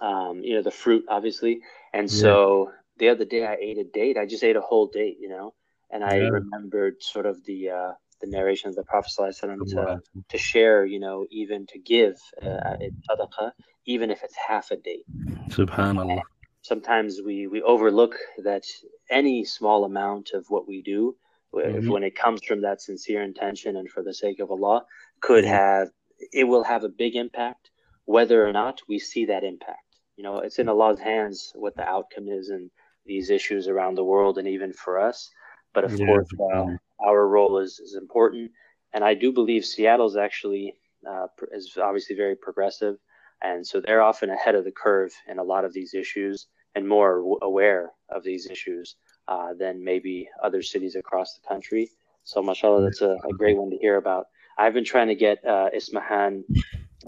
[0.00, 1.60] um, you know the fruit, obviously.
[1.92, 2.20] And yeah.
[2.20, 4.16] so the other day I ate a date.
[4.16, 5.54] I just ate a whole date, you know,
[5.90, 6.28] and I yeah.
[6.28, 11.26] remembered sort of the uh, the narration of the Prophet to to share, you know,
[11.30, 13.52] even to give uh, sadaqah,
[13.84, 15.04] even if it's half a date.
[15.50, 16.12] Subhanallah.
[16.12, 16.20] And
[16.62, 18.64] sometimes we we overlook that
[19.10, 21.16] any small amount of what we do,
[21.54, 21.90] mm-hmm.
[21.90, 24.84] when it comes from that sincere intention and for the sake of Allah,
[25.20, 25.54] could mm-hmm.
[25.54, 25.88] have
[26.32, 27.70] it will have a big impact,
[28.04, 29.78] whether or not we see that impact.
[30.16, 32.70] You know, it's in Allah's hands what the outcome is in
[33.06, 35.30] these issues around the world and even for us.
[35.72, 36.66] But of yeah, course, uh,
[37.00, 38.50] our role is, is important.
[38.92, 40.74] and I do believe Seattle's actually
[41.08, 42.96] uh, is obviously very progressive,
[43.42, 46.88] and so they're often ahead of the curve in a lot of these issues and
[46.88, 48.96] more aware of these issues
[49.28, 51.90] uh, than maybe other cities across the country.
[52.24, 54.26] So, mashallah, that's a, a great one to hear about.
[54.58, 56.44] I've been trying to get uh, Ismahan,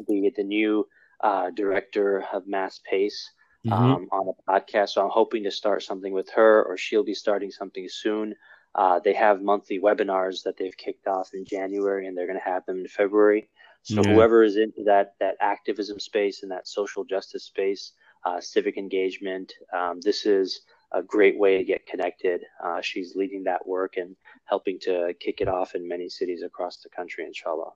[0.08, 0.86] the the new
[1.22, 3.30] uh, director of MAS PACE,
[3.66, 3.72] mm-hmm.
[3.72, 4.90] um, on a podcast.
[4.90, 8.34] So I'm hoping to start something with her, or she'll be starting something soon.
[8.74, 12.44] Uh, they have monthly webinars that they've kicked off in January, and they're going to
[12.44, 13.48] have them in February.
[13.82, 17.92] So whoever is into that that activism space and that social justice space,
[18.24, 20.60] uh, civic engagement, um, this is
[20.92, 22.42] a great way to get connected.
[22.62, 26.78] Uh, she's leading that work and helping to kick it off in many cities across
[26.78, 27.70] the country, inshallah.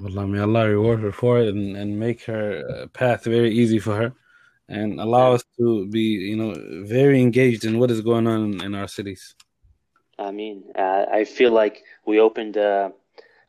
[0.00, 3.78] Well, may Allah reward her for it and, and make her uh, path very easy
[3.78, 4.12] for her
[4.68, 8.74] and allow us to be, you know, very engaged in what is going on in
[8.74, 9.34] our cities.
[10.18, 12.90] I mean, uh, I feel like we opened uh,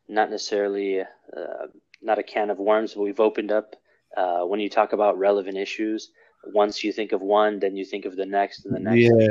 [0.07, 1.67] not necessarily uh,
[2.03, 3.75] not a can of worms, but we've opened up
[4.17, 6.11] uh, when you talk about relevant issues.
[6.53, 8.99] Once you think of one, then you think of the next and the next.
[8.99, 9.27] Yeah.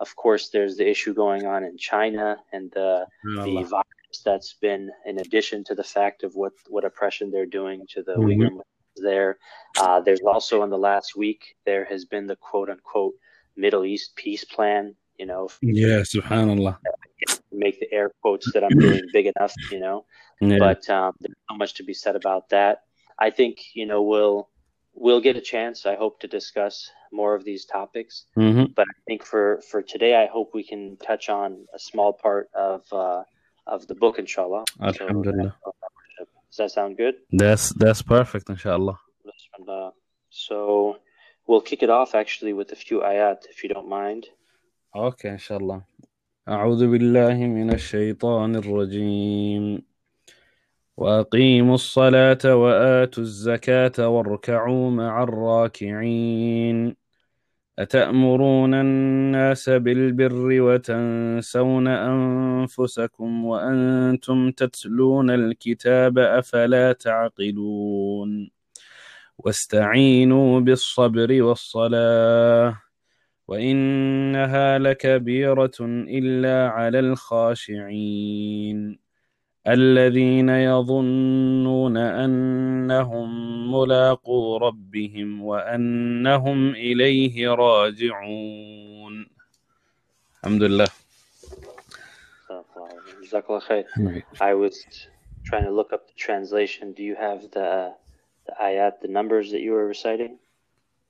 [0.00, 4.90] Of course, there's the issue going on in China and the, the virus that's been
[5.06, 8.42] in addition to the fact of what, what oppression they're doing to the mm-hmm.
[8.42, 8.60] Uyghur
[8.96, 9.38] there.
[9.78, 13.14] Uh, there's also in the last week there has been the quote unquote
[13.56, 14.94] Middle East peace plan.
[15.16, 16.76] You know, yeah, Subhanallah.
[17.52, 20.04] Make the air quotes that I'm doing big enough, you know.
[20.41, 20.57] Yeah.
[20.59, 22.83] But um, there's so much to be said about that.
[23.17, 24.49] I think you know we'll
[24.93, 25.85] we'll get a chance.
[25.85, 28.25] I hope to discuss more of these topics.
[28.37, 28.73] Mm-hmm.
[28.75, 32.49] But I think for for today, I hope we can touch on a small part
[32.55, 33.23] of uh,
[33.67, 34.63] of the book, inshallah.
[34.81, 35.55] Alhamdulillah.
[35.63, 35.73] So,
[36.49, 37.15] does that sound good?
[37.31, 38.97] That's that's perfect, inshallah.
[40.29, 40.97] So
[41.47, 44.27] we'll kick it off actually with a few ayat, if you don't mind.
[44.95, 45.85] Okay, inshallah.
[46.49, 49.83] أعوذ بالله من الشيطان الرجيم
[50.96, 56.96] وأقيموا الصلاة وآتوا الزكاة واركعوا مع الراكعين.
[57.78, 68.50] أتأمرون الناس بالبر وتنسون أنفسكم وأنتم تتلون الكتاب أفلا تعقلون.
[69.38, 72.80] واستعينوا بالصبر والصلاة
[73.48, 79.03] وإنها لكبيرة إلا على الخاشعين.
[79.67, 83.29] الذين يظنون أنهم
[83.71, 89.27] ملاقو ربهم وأنهم إليه راجعون
[90.43, 90.87] الحمد لله
[94.41, 94.85] I was
[95.45, 96.93] trying to look up the translation.
[96.93, 97.93] Do you have the
[98.47, 100.39] the ayat, the numbers that you were reciting?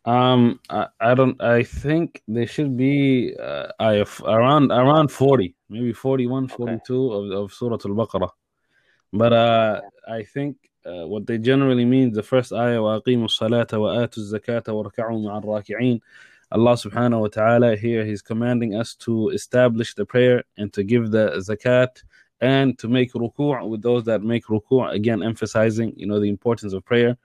[0.05, 1.41] Um, I, I don't.
[1.41, 7.35] I think there should be uh, I around around forty, maybe 41, 42 okay.
[7.35, 8.29] of, of Surah Al-Baqarah.
[9.13, 14.17] But uh, I think uh, what they generally mean, the first ayah, وَأَقِيمُوا الصَّلَاةَ وَآتُوا
[14.17, 15.99] الزَّكَاةَ وَارْكَعُوا مَعَ الرَّاكِعِينَ
[16.51, 21.11] Allah subhanahu wa ta'ala here, He's commanding us to establish the prayer and to give
[21.11, 22.01] the zakat
[22.41, 26.73] and to make ruku' with those that make ruku' again emphasizing you know the importance
[26.73, 27.17] of prayer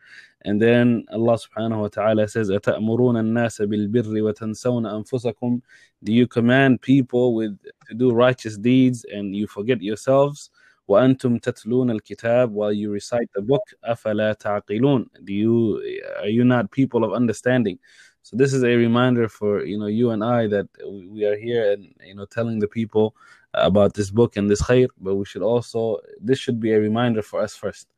[0.42, 5.62] and then Allah subhanahu wa ta'ala says أَتَأْمُرُونَ النَّاسَ بِالْبِرِّ وَتَنْسَوْنَ أَنفُسَكُمْ
[6.02, 10.50] do you command people with to do righteous deeds and you forget yourselves
[10.88, 15.80] وأنتم تتلون الكتاب while you recite the book أفلا تعقلون do you
[16.20, 17.78] are you not people of understanding
[18.22, 20.66] so this is a reminder for you know you and I that
[21.12, 23.14] we are here and you know telling the people
[23.52, 27.22] about this book and this khair but we should also this should be a reminder
[27.22, 27.88] for us first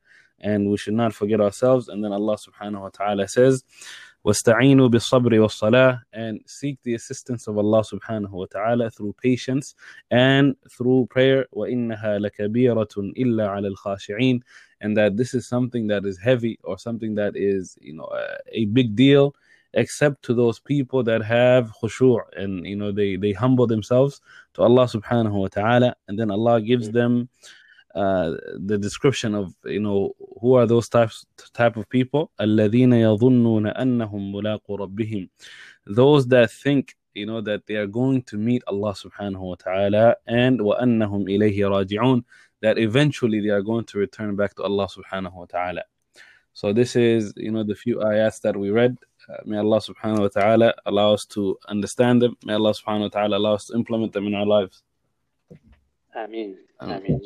[0.40, 3.64] and we should not forget ourselves and then Allah subhanahu wa ta'ala says
[4.24, 9.74] واستعينوا بالصبر والصلاة and seek the assistance of Allah subhanahu wa ta'ala through patience
[10.10, 14.40] and through prayer وإنها لكبيرة إلا على الخاشعين
[14.80, 18.62] and that this is something that is heavy or something that is you know a,
[18.62, 19.34] a big deal
[19.74, 24.20] except to those people that have khushu' and you know they they humble themselves
[24.54, 27.28] to Allah subhanahu wa ta'ala and then Allah gives them
[27.96, 28.32] uh,
[28.66, 34.32] the description of you know who are those types type of people الذين يظنون أنهم
[34.32, 35.28] ملاقو ربهم
[35.86, 40.16] those that think you know that they are going to meet Allah subhanahu wa ta'ala
[40.26, 42.24] and وأنهم إليه راجعون
[42.60, 45.82] that eventually they are going to return back to Allah subhanahu wa ta'ala
[46.52, 48.98] so this is you know the few ayats that we read
[49.30, 53.14] uh, may Allah subhanahu wa ta'ala allow us to understand them may Allah subhanahu wa
[53.20, 54.82] ta'ala allow us to implement them in our lives
[56.14, 56.56] Ameen.
[56.81, 57.21] Ameen.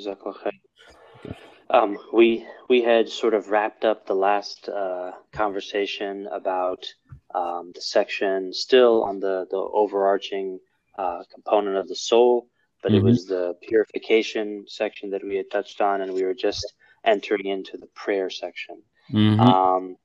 [1.69, 6.85] Um, we we had sort of wrapped up the last uh, conversation about
[7.33, 10.59] um, the section still on the the overarching
[10.97, 12.47] uh, component of the soul,
[12.83, 12.99] but mm-hmm.
[12.99, 17.47] it was the purification section that we had touched on, and we were just entering
[17.47, 18.81] into the prayer section.
[19.11, 19.39] Mm-hmm.
[19.39, 19.97] Um,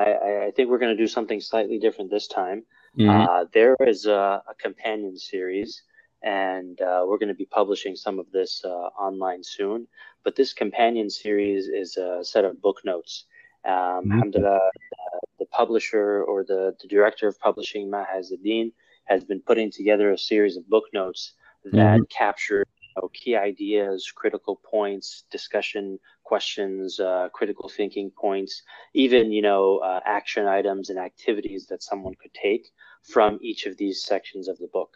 [0.00, 2.64] I, I, think we're going to do something slightly different this time.
[2.98, 3.10] Mm-hmm.
[3.10, 5.82] Uh, there is a, a, companion series,
[6.22, 9.86] and uh, we're going to be publishing some of this uh, online soon.
[10.24, 13.24] But this companion series is a set of book notes.
[13.64, 14.30] Um, mm-hmm.
[14.30, 14.60] the,
[15.38, 18.72] the publisher or the, the director of publishing, Maha Izzeddin,
[19.06, 21.32] has been putting together a series of book notes
[21.64, 22.02] that mm-hmm.
[22.16, 28.62] capture you know, key ideas, critical points, discussion questions, uh, critical thinking points,
[28.94, 32.68] even you know uh, action items and activities that someone could take
[33.02, 34.90] from each of these sections of the book.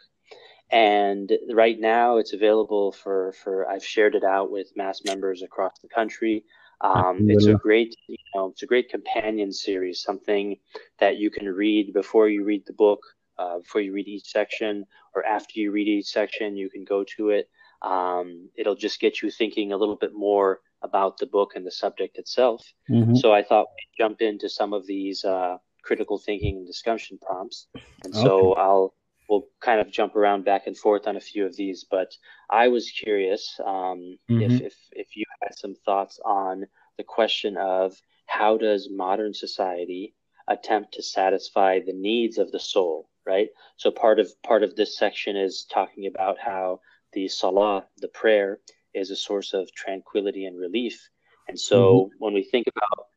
[0.71, 5.79] And right now, it's available for for I've shared it out with MAS members across
[5.79, 6.45] the country.
[6.81, 10.57] Um, it's a great, you know, it's a great companion series, something
[10.99, 13.01] that you can read before you read the book,
[13.37, 17.03] uh, before you read each section, or after you read each section, you can go
[17.17, 17.49] to it.
[17.83, 21.71] Um, it'll just get you thinking a little bit more about the book and the
[21.71, 22.65] subject itself.
[22.89, 23.15] Mm-hmm.
[23.15, 27.67] So I thought we'd jump into some of these uh, critical thinking and discussion prompts.
[28.03, 28.61] And so okay.
[28.61, 28.93] I'll
[29.31, 31.85] we'll kind of jump around back and forth on a few of these.
[31.89, 32.13] But
[32.49, 34.41] I was curious um, mm-hmm.
[34.41, 36.67] if, if if you had some thoughts on
[36.97, 40.13] the question of how does modern society
[40.47, 44.97] attempt to satisfy the needs of the soul right so part of part of this
[44.97, 46.79] section is talking about how
[47.13, 48.59] the salah the prayer
[48.93, 51.09] is a source of tranquility and relief.
[51.47, 52.15] And so mm-hmm.
[52.19, 53.07] when we think about,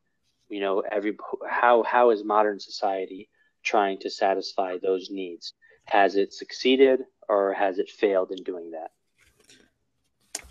[0.48, 1.16] you know, every
[1.48, 3.28] how how is modern society
[3.62, 5.54] trying to satisfy those needs?
[5.86, 8.90] Has it succeeded or has it failed in doing that?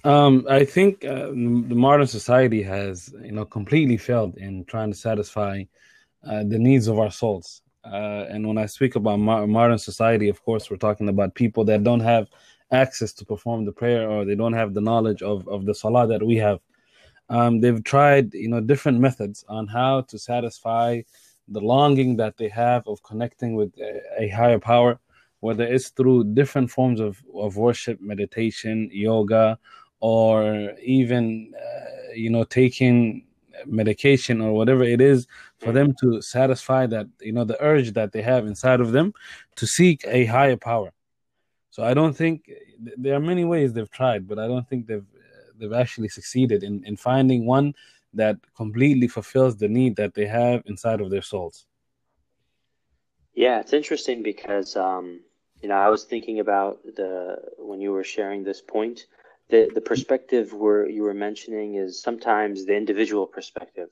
[0.06, 4.98] Um, I think uh, the modern society has, you know, completely failed in trying to
[4.98, 5.63] satisfy
[6.28, 7.62] uh, the needs of our souls.
[7.86, 11.63] Uh, and when I speak about mo- modern society, of course, we're talking about people
[11.65, 12.28] that don't have
[12.72, 16.08] access to perform the prayer or they don't have the knowledge of, of the salah
[16.08, 16.60] that we have.
[17.30, 21.02] Um, they've tried, you know, different methods on how to satisfy
[21.48, 25.00] the longing that they have of connecting with a, a higher power,
[25.43, 29.60] whether it's through different forms of, of worship, meditation, yoga,
[29.99, 33.25] or even, uh, you know, taking
[33.65, 35.27] medication or whatever it is
[35.58, 39.13] for them to satisfy that, you know, the urge that they have inside of them
[39.58, 40.91] to seek a higher power.
[41.71, 42.49] So I don't think
[42.97, 45.10] there are many ways they've tried, but I don't think they've
[45.58, 47.73] they've actually succeeded in, in finding one
[48.13, 51.65] that completely fulfills the need that they have inside of their souls.
[53.34, 55.21] Yeah, it's interesting because um,
[55.63, 59.08] you know I was thinking about the when you were sharing this point,
[59.49, 63.89] the the perspective where you were mentioning is sometimes the individual perspective.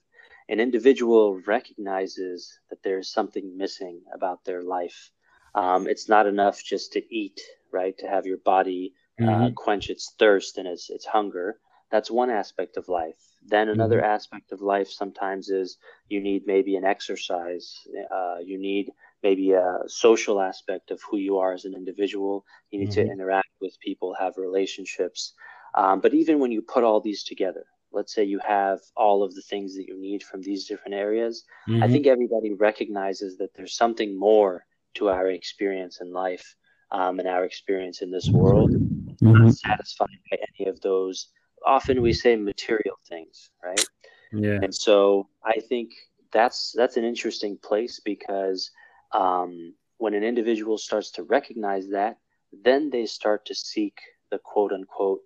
[0.50, 5.12] An individual recognizes that there's something missing about their life.
[5.56, 7.40] Um, it's not enough just to eat
[7.72, 7.98] right?
[8.00, 9.54] To have your body uh, mm-hmm.
[9.54, 11.60] quench its thirst and its its hunger.
[11.92, 13.20] That's one aspect of life.
[13.46, 14.14] Then another mm-hmm.
[14.16, 17.76] aspect of life sometimes is you need maybe an exercise.
[18.14, 18.92] Uh, you need
[19.24, 22.46] maybe a social aspect of who you are as an individual.
[22.72, 23.08] You need mm-hmm.
[23.08, 25.34] to interact with people, have relationships.
[25.76, 29.36] Um, but even when you put all these together, let's say you have all of
[29.36, 31.92] the things that you need from these different areas, I mm-hmm.
[31.92, 36.56] think everybody recognizes that there's something more to our experience in life
[36.92, 39.46] um, and our experience in this world, mm-hmm.
[39.46, 41.28] not satisfied by any of those.
[41.66, 43.86] Often we say material things, right?
[44.34, 44.60] Yeah.
[44.62, 45.92] And so I think
[46.32, 48.72] that's that's an interesting place because
[49.14, 52.18] um, when an individual starts to recognize that,
[52.64, 53.98] then they start to seek
[54.30, 55.20] the quote unquote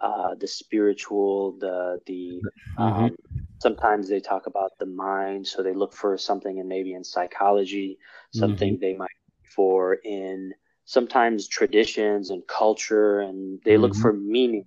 [0.00, 2.40] uh, the spiritual, the the
[2.78, 2.82] mm-hmm.
[2.82, 3.16] um,
[3.60, 7.98] sometimes they talk about the mind, so they look for something in maybe in psychology,
[8.32, 8.80] something mm-hmm.
[8.80, 9.10] they might
[9.54, 10.52] for in
[10.84, 13.82] sometimes traditions and culture and they mm-hmm.
[13.82, 14.64] look for meaning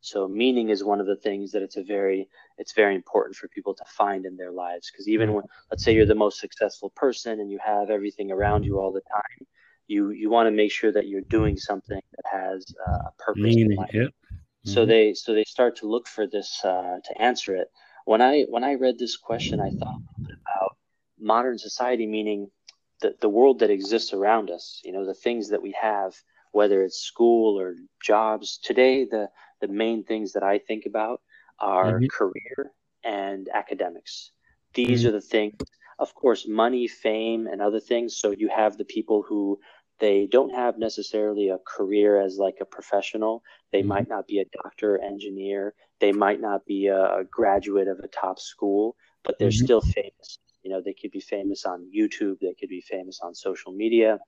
[0.00, 3.48] so meaning is one of the things that it's a very it's very important for
[3.48, 6.90] people to find in their lives because even when let's say you're the most successful
[6.90, 9.46] person and you have everything around you all the time
[9.86, 13.42] you you want to make sure that you're doing something that has uh, a purpose
[13.42, 14.02] meaning, yeah.
[14.02, 14.70] Mm-hmm.
[14.70, 17.68] so they so they start to look for this uh, to answer it
[18.04, 20.76] when i when i read this question i thought about
[21.18, 22.50] modern society meaning
[23.04, 26.14] the, the world that exists around us, you know, the things that we have,
[26.52, 28.58] whether it's school or jobs.
[28.62, 29.28] Today, the,
[29.60, 31.20] the main things that I think about
[31.58, 32.06] are mm-hmm.
[32.06, 32.72] career
[33.04, 34.30] and academics.
[34.74, 35.08] These mm-hmm.
[35.08, 35.56] are the things,
[35.98, 38.16] of course, money, fame, and other things.
[38.18, 39.58] So you have the people who
[40.00, 43.42] they don't have necessarily a career as like a professional.
[43.72, 43.88] They mm-hmm.
[43.88, 45.74] might not be a doctor, engineer.
[46.00, 49.64] They might not be a, a graduate of a top school, but they're mm-hmm.
[49.64, 50.38] still famous.
[50.62, 54.18] You know, they could be famous on YouTube, they could be famous on social media.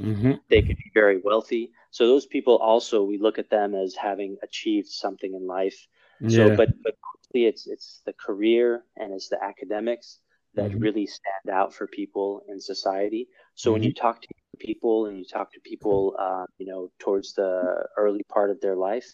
[0.00, 0.32] Mm-hmm.
[0.50, 1.70] They could be very wealthy.
[1.90, 5.86] So those people also we look at them as having achieved something in life.
[6.20, 6.48] Yeah.
[6.48, 6.94] So, but but
[7.34, 10.20] it's it's the career and it's the academics
[10.54, 10.78] that mm-hmm.
[10.78, 13.28] really stand out for people in society.
[13.54, 13.72] So mm-hmm.
[13.74, 17.86] when you talk to people and you talk to people, uh, you know, towards the
[17.96, 19.06] early part of their life,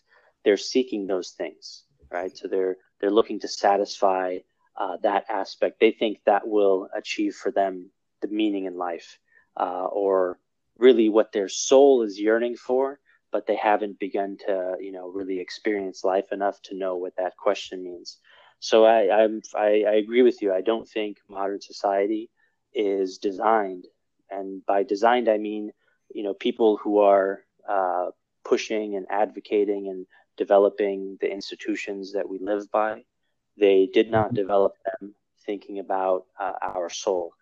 [0.45, 2.37] they're seeking those things, right?
[2.37, 4.39] So they're they're looking to satisfy
[4.77, 5.81] uh, that aspect.
[5.81, 7.91] They think that will achieve for them
[8.21, 9.19] the meaning in life,
[9.57, 10.39] uh, or
[10.79, 13.01] really what their soul is yearning for,
[13.33, 17.37] but they haven't begun to, you know, really experience life enough to know what that
[17.37, 18.18] question means.
[18.61, 20.53] So I, I'm, I, I agree with you.
[20.53, 22.30] I don't think modern society
[22.74, 23.87] is designed,
[24.30, 25.72] and by designed I mean,
[26.14, 28.11] you know, people who are uh,
[28.45, 30.07] pushing and advocating and
[30.37, 33.05] developing the institutions that we live by.
[33.59, 35.14] They did not develop them
[35.45, 37.35] thinking about uh, our soul.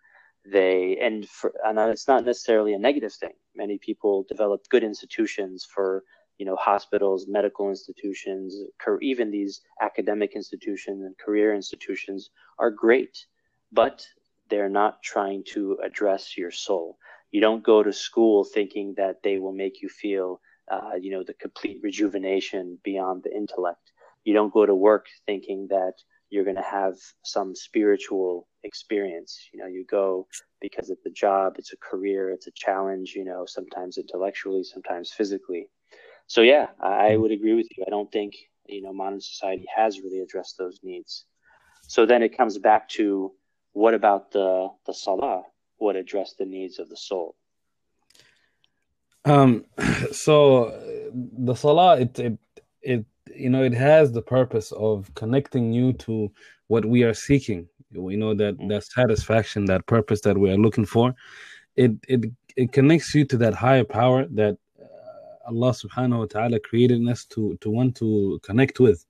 [0.45, 3.33] They and for and it's not necessarily a negative thing.
[3.55, 6.03] Many people develop good institutions for
[6.41, 8.55] you know, hospitals, medical institutions,
[8.99, 13.27] even these academic institutions and career institutions are great,
[13.71, 14.03] but
[14.49, 16.97] they're not trying to address your soul.
[17.29, 21.23] You don't go to school thinking that they will make you feel, uh, you know,
[21.23, 23.91] the complete rejuvenation beyond the intellect.
[24.23, 25.93] You don't go to work thinking that
[26.31, 29.49] you're going to have some spiritual experience.
[29.53, 30.27] You know, you go
[30.59, 35.11] because it's a job, it's a career, it's a challenge, you know, sometimes intellectually, sometimes
[35.11, 35.67] physically.
[36.27, 37.83] So yeah, I, would agree with you.
[37.85, 38.35] I don't think
[38.67, 41.25] you know modern society has really addressed those needs.
[41.87, 43.33] So then it comes back to
[43.73, 45.43] what about the the salah
[45.79, 47.35] would address the needs of the soul?
[49.25, 49.65] Um,
[50.11, 50.71] so
[51.13, 52.37] the salah it it
[52.81, 53.05] it
[53.41, 56.31] you know it has the purpose of connecting you to
[56.67, 57.67] what we are seeking.
[57.93, 58.67] We know that mm-hmm.
[58.69, 61.13] that satisfaction, that purpose that we are looking for,
[61.75, 62.25] it it
[62.55, 64.57] it connects you to that higher power that
[65.47, 69.05] Allah subhanahu wa ta'ala created us to, to want to connect with.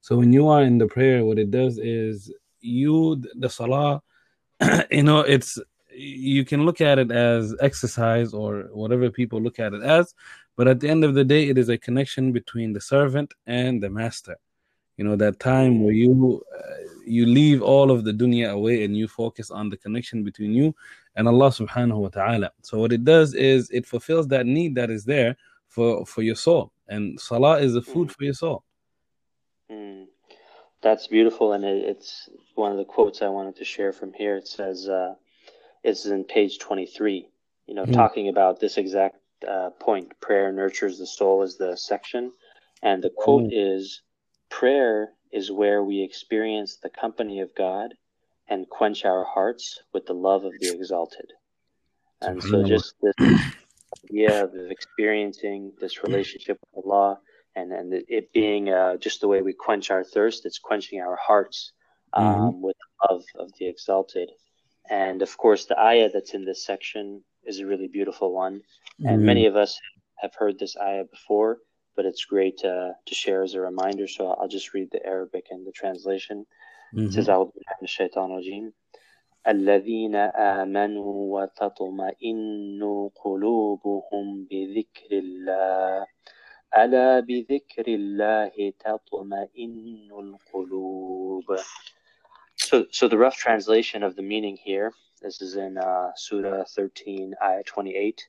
[0.00, 4.02] So when you are in the prayer, what it does is you, the salah,
[4.90, 5.58] you know, it's,
[5.90, 10.14] you can look at it as exercise or whatever people look at it as,
[10.58, 13.82] but at the end of the day, it is a connection between the servant and
[13.82, 14.36] the master.
[14.98, 16.62] You know, that time where you, uh,
[17.06, 20.74] you leave all of the dunya away and you focus on the connection between you
[21.16, 22.50] and Allah subhanahu wa ta'ala.
[22.62, 25.36] So what it does is it fulfills that need that is there
[25.68, 28.12] for for your soul and salah is the food mm.
[28.12, 28.64] for your soul
[29.70, 30.06] mm.
[30.82, 34.36] that's beautiful and it, it's one of the quotes i wanted to share from here
[34.36, 35.14] it says uh,
[35.84, 37.28] it's in page 23
[37.66, 37.92] you know mm.
[37.92, 42.32] talking about this exact uh, point prayer nurtures the soul is the section
[42.82, 43.50] and the quote mm.
[43.52, 44.02] is
[44.50, 47.94] prayer is where we experience the company of god
[48.48, 51.30] and quench our hearts with the love of the exalted
[52.20, 53.14] and so just this
[54.04, 57.18] idea of experiencing this relationship with Allah
[57.54, 61.16] and, and it being uh, just the way we quench our thirst, it's quenching our
[61.16, 61.72] hearts
[62.12, 62.60] um, mm-hmm.
[62.60, 62.76] with
[63.08, 64.30] love of the exalted.
[64.90, 68.61] And of course, the ayah that's in this section is a really beautiful one.
[68.99, 69.25] And mm-hmm.
[69.25, 69.79] many of us
[70.17, 71.59] have heard this ayah before,
[71.95, 74.07] but it's great to, to share as a reminder.
[74.07, 76.45] So I'll just read the Arabic and the translation.
[76.93, 77.07] Mm-hmm.
[77.07, 77.29] It says,
[79.47, 86.05] الذين آمنوا وتطمئن قلوبهم بذكر الله
[86.77, 91.59] ألا بذكر الله تطمئن القلوب
[92.55, 97.34] So, so the rough translation of the meaning here, this is in uh, Surah 13,
[97.42, 98.26] Ayah 28.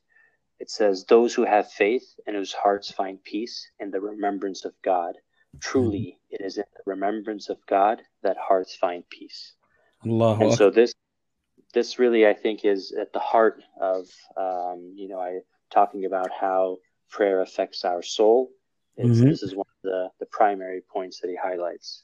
[0.60, 4.74] It says, Those who have faith and whose hearts find peace in the remembrance of
[4.84, 5.16] God.
[5.60, 9.56] Truly, it is in the remembrance of God that hearts find peace.
[10.44, 10.94] And so this
[11.74, 16.30] this really, I think, is at the heart of um, you know, I talking about
[16.32, 16.78] how
[17.10, 18.52] prayer affects our soul.
[18.98, 19.30] Mm-hmm.
[19.30, 22.04] This is one of the, the primary points that he highlights.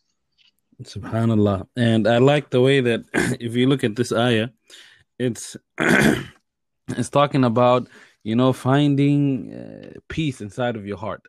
[0.84, 3.06] Subhanallah, and I like the way that
[3.40, 4.50] if you look at this ayah,
[5.18, 7.88] it's it's talking about
[8.24, 11.22] you know finding uh, peace inside of your heart.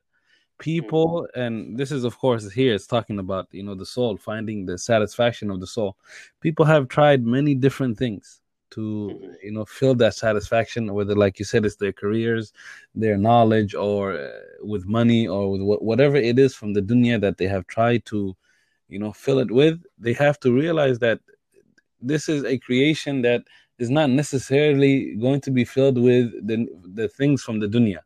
[0.59, 4.65] People and this is of course here it's talking about you know the soul finding
[4.65, 5.97] the satisfaction of the soul.
[6.41, 8.41] People have tried many different things
[8.71, 8.81] to
[9.15, 9.33] mm-hmm.
[9.43, 12.53] you know feel that satisfaction whether like you said it's their careers
[12.95, 14.31] their knowledge or uh,
[14.63, 18.05] with money or with wh- whatever it is from the dunya that they have tried
[18.05, 18.37] to
[18.89, 21.21] you know fill it with they have to realize that
[22.01, 23.43] this is a creation that
[23.79, 28.01] is not necessarily going to be filled with the the things from the dunya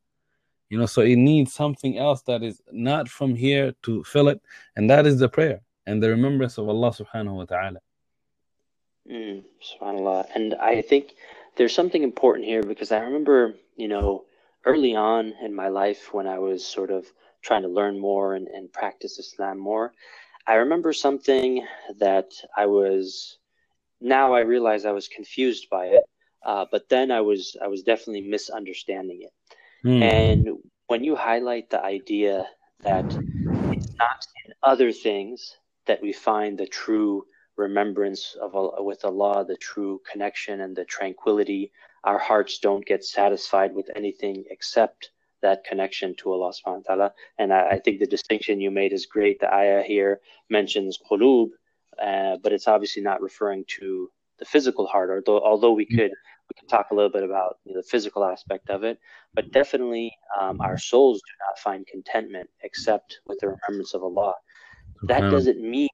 [0.71, 4.41] you know, so it needs something else that is not from here to fill it,
[4.77, 7.81] and that is the prayer and the remembrance of Allah subhanahu wa ta'ala.
[9.11, 10.27] Mm, subhanallah.
[10.37, 11.15] And I think
[11.57, 14.27] there's something important here because I remember, you know,
[14.65, 17.05] early on in my life when I was sort of
[17.43, 19.93] trying to learn more and, and practice Islam more,
[20.47, 21.67] I remember something
[21.99, 23.39] that I was
[24.01, 26.05] now I realize I was confused by it,
[26.45, 29.33] uh, but then I was I was definitely misunderstanding it.
[29.87, 30.03] Mm.
[30.03, 30.49] And
[30.87, 32.47] when you highlight the idea
[32.83, 37.25] that it's not in other things that we find the true
[37.57, 38.53] remembrance of
[38.85, 41.73] with Allah, the true connection and the tranquility.
[42.05, 45.11] Our hearts don't get satisfied with anything except
[45.43, 47.13] that connection to Allah subhanahu wa ta'ala.
[47.39, 49.41] And I, I, think the distinction you made is great.
[49.41, 51.51] The ayah here mentions qulub,
[52.03, 56.11] uh, but it's obviously not referring to the physical heart, although, although we could
[56.51, 58.99] we can talk a little bit about you know, the physical aspect of it,
[59.35, 64.35] but definitely um, our souls do not find contentment except with the remembrance of Allah.
[65.05, 65.89] That doesn't mean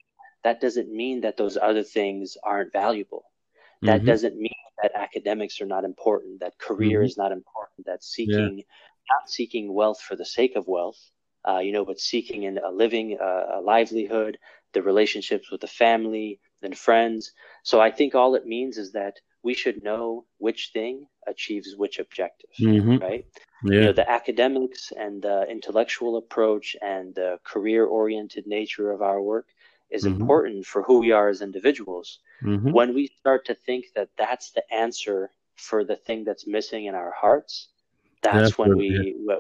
[0.44, 3.24] that doesn't mean that those other things aren't valuable.
[3.82, 4.07] That mm-hmm.
[4.07, 7.07] doesn't mean that academics are not important, that career mm-hmm.
[7.07, 8.62] is not important, that seeking.
[9.11, 10.98] Not seeking wealth for the sake of wealth,
[11.48, 14.38] uh, you know, but seeking in a living, uh, a livelihood,
[14.72, 17.32] the relationships with the family and friends.
[17.62, 21.98] So I think all it means is that we should know which thing achieves which
[21.98, 22.98] objective, mm-hmm.
[22.98, 23.24] right?
[23.64, 23.72] Yeah.
[23.72, 29.22] You know, the academics and the intellectual approach and the career oriented nature of our
[29.22, 29.46] work
[29.90, 30.20] is mm-hmm.
[30.20, 32.18] important for who we are as individuals.
[32.42, 32.72] Mm-hmm.
[32.72, 36.94] When we start to think that that's the answer for the thing that's missing in
[36.94, 37.68] our hearts,
[38.32, 39.38] that's when we we're,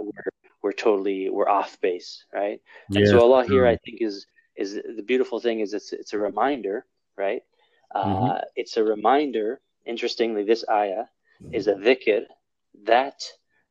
[0.62, 2.60] we're totally we're off base, right?
[2.94, 4.26] And so Allah here, I think, is
[4.56, 7.42] is the beautiful thing is it's it's a reminder, right?
[7.94, 8.24] Mm-hmm.
[8.24, 9.60] Uh, it's a reminder.
[9.84, 11.04] Interestingly, this ayah
[11.52, 12.22] is a dhikr
[12.84, 13.22] that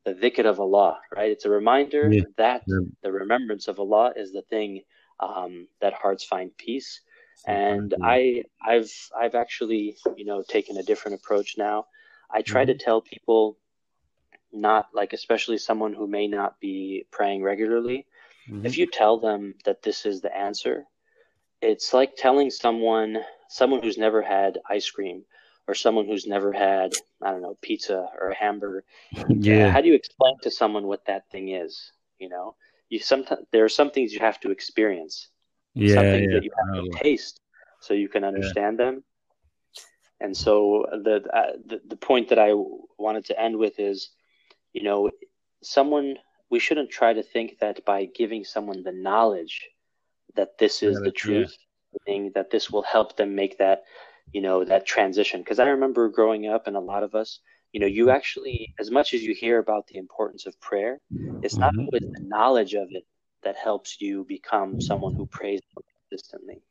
[0.05, 1.32] the dhikr of Allah, right?
[1.32, 2.22] It's a reminder yeah.
[2.38, 2.80] that yeah.
[3.03, 4.82] the remembrance of Allah is the thing
[5.20, 7.01] um, that hearts find peace.
[7.47, 11.86] And I, I've, I've actually, you know, taken a different approach now.
[12.32, 12.78] I try mm-hmm.
[12.78, 13.57] to tell people,
[14.56, 18.06] not like, especially someone who may not be praying regularly,
[18.49, 18.66] mm-hmm.
[18.66, 20.86] if you tell them that this is the answer,
[21.62, 23.18] it's like telling someone,
[23.49, 25.24] someone who's never had ice cream
[25.68, 28.84] or someone who's never had, I don't know, pizza or a hamburger.
[29.30, 29.70] yeah.
[29.70, 31.91] How do you explain to someone what that thing is?
[32.20, 32.56] You know,
[32.89, 35.30] you sometimes there are some things you have to experience.
[35.74, 37.41] Yeah, some things yeah, that you have to taste
[37.82, 38.86] so you can understand yeah.
[38.86, 39.03] them.
[40.22, 42.53] And so the, uh, the the point that I
[42.97, 44.12] wanted to end with is,
[44.76, 45.10] you know,
[45.64, 46.18] someone
[46.52, 49.56] we shouldn't try to think that by giving someone the knowledge
[50.36, 51.56] that this is the truth
[52.06, 53.84] thing that this will help them make that
[54.34, 55.42] you know that transition.
[55.42, 57.40] Because i remember growing up and a lot of us
[57.72, 61.00] you know you actually as much as you hear about the importance of prayer
[61.42, 61.86] it's not mm-hmm.
[61.86, 63.06] always the knowledge of it
[63.44, 65.62] that helps you become someone who prays
[66.10, 66.64] consistently.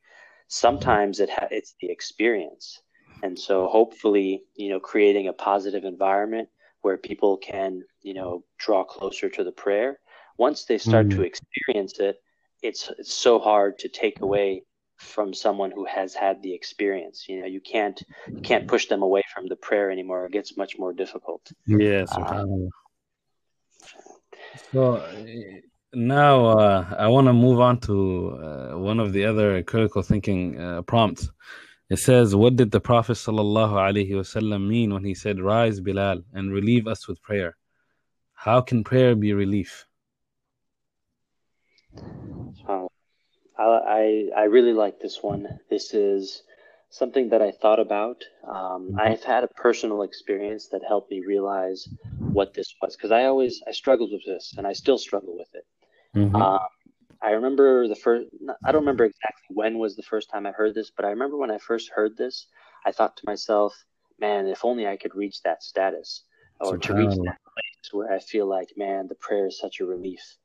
[0.48, 2.82] Sometimes it ha- it's the experience.
[3.22, 6.48] And so hopefully you know creating a positive environment
[6.84, 9.98] where people can you know draw closer to the prayer
[10.38, 11.20] once they start mm-hmm.
[11.20, 12.16] to experience it
[12.64, 14.64] it's, it's so hard to take away
[14.96, 17.26] from someone who has had the experience.
[17.28, 20.26] You know, you can't you can't push them away from the prayer anymore.
[20.26, 21.42] It gets much more difficult.
[21.66, 22.10] Yes.
[22.16, 22.70] Um,
[24.72, 25.04] so
[25.92, 30.60] now uh, I want to move on to uh, one of the other critical thinking
[30.60, 31.30] uh, prompts.
[31.94, 36.22] It says, "What did the Prophet sallallahu alaihi wasallam mean when he said, "Rise, Bilal,
[36.32, 37.56] and relieve us with prayer"?
[38.46, 39.86] How can prayer be relief?"
[43.94, 45.42] I, I really like this one.
[45.70, 46.42] This is
[46.90, 48.24] something that I thought about.
[48.46, 48.98] Um, mm-hmm.
[48.98, 51.88] I've had a personal experience that helped me realize
[52.18, 55.52] what this was because I always I struggled with this and I still struggle with
[55.54, 55.66] it.
[56.16, 56.36] Mm-hmm.
[56.36, 56.73] Um,
[57.24, 58.26] I remember the first.
[58.64, 61.38] I don't remember exactly when was the first time I heard this, but I remember
[61.38, 62.46] when I first heard this,
[62.84, 63.74] I thought to myself,
[64.18, 66.24] "Man, if only I could reach that status,
[66.60, 69.86] or to reach that place where I feel like, man, the prayer is such a
[69.86, 70.36] relief."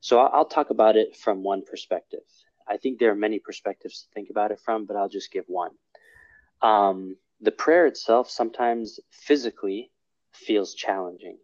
[0.00, 2.26] So I'll talk about it from one perspective.
[2.68, 5.46] I think there are many perspectives to think about it from, but I'll just give
[5.48, 5.72] one.
[6.60, 9.90] Um, the prayer itself sometimes physically
[10.32, 11.38] feels challenging.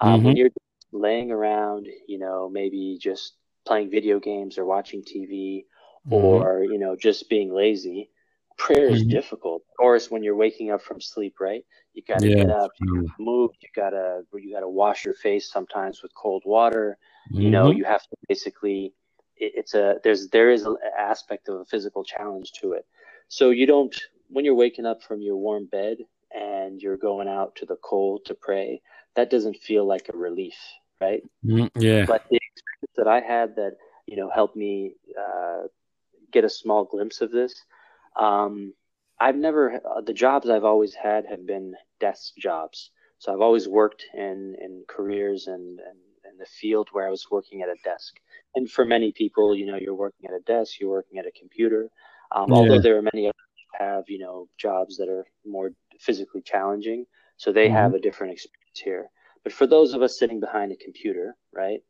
[0.00, 0.26] Um, mm-hmm.
[0.26, 0.50] When you're
[0.92, 3.34] laying around, you know, maybe just
[3.66, 5.64] playing video games or watching TV
[6.06, 6.14] mm-hmm.
[6.14, 8.10] or, you know, just being lazy,
[8.56, 9.10] prayer is mm-hmm.
[9.10, 9.62] difficult.
[9.70, 11.64] Of course, when you're waking up from sleep, right?
[11.94, 12.36] You got to yeah.
[12.36, 16.42] get up, you gotta move, you gotta you gotta wash your face sometimes with cold
[16.46, 16.96] water.
[17.30, 17.78] You know, mm-hmm.
[17.78, 18.94] you have to basically
[19.36, 22.86] it's a there's there is an aspect of a physical challenge to it.
[23.28, 23.94] So you don't
[24.28, 25.98] when you're waking up from your warm bed
[26.34, 28.80] and you're going out to the cold to pray,
[29.16, 30.56] that doesn't feel like a relief,
[31.02, 31.22] right?
[31.44, 32.04] Mm, yeah.
[32.06, 33.72] But the experience that I had that
[34.06, 35.62] you know helped me uh,
[36.32, 37.54] get a small glimpse of this.
[38.16, 38.74] Um,
[39.20, 42.90] I've never uh, the jobs I've always had have been desk jobs.
[43.22, 45.98] So I've always worked in, in careers and, and
[46.28, 48.14] in the field where I was working at a desk.
[48.56, 51.38] And for many people, you know, you're working at a desk, you're working at a
[51.38, 51.88] computer.
[52.34, 52.56] Um, yeah.
[52.56, 57.06] Although there are many others who have, you know, jobs that are more physically challenging.
[57.36, 57.76] So they mm-hmm.
[57.76, 59.08] have a different experience here.
[59.44, 61.80] But for those of us sitting behind a computer, right?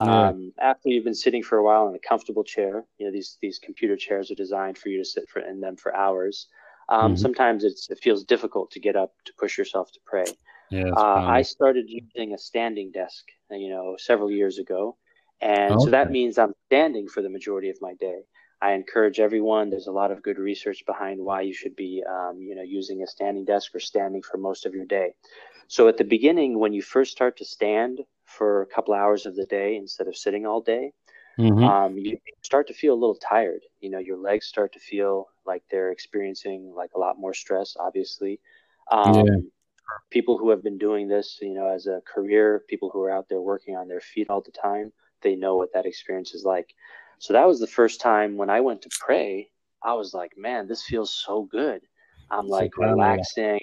[0.00, 0.28] Yeah.
[0.28, 3.36] Um, after you've been sitting for a while in a comfortable chair, you know these
[3.42, 6.46] these computer chairs are designed for you to sit for in them for hours.
[6.88, 7.16] Um, mm-hmm.
[7.20, 10.24] Sometimes it's, it feels difficult to get up to push yourself to pray.
[10.70, 14.96] Yeah, uh, I started using a standing desk, you know, several years ago,
[15.40, 15.84] and okay.
[15.84, 18.20] so that means I'm standing for the majority of my day.
[18.62, 19.70] I encourage everyone.
[19.70, 23.02] There's a lot of good research behind why you should be, um, you know, using
[23.02, 25.14] a standing desk or standing for most of your day.
[25.68, 29.34] So at the beginning, when you first start to stand for a couple hours of
[29.36, 30.92] the day instead of sitting all day,
[31.38, 31.64] mm-hmm.
[31.64, 33.62] um, you start to feel a little tired.
[33.80, 37.76] You know, your legs start to feel like they're experiencing like a lot more stress.
[37.78, 38.40] Obviously,
[38.90, 39.36] um, yeah.
[40.10, 43.28] people who have been doing this, you know, as a career, people who are out
[43.28, 44.92] there working on their feet all the time,
[45.22, 46.74] they know what that experience is like.
[47.20, 49.50] So that was the first time when I went to pray.
[49.84, 51.82] I was like, man, this feels so good.
[52.30, 53.60] I'm like relaxing,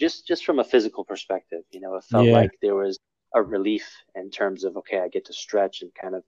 [0.00, 1.62] just just from a physical perspective.
[1.70, 2.32] You know, it felt yeah.
[2.32, 2.98] like there was
[3.34, 6.24] a relief in terms of okay, I get to stretch and kind of.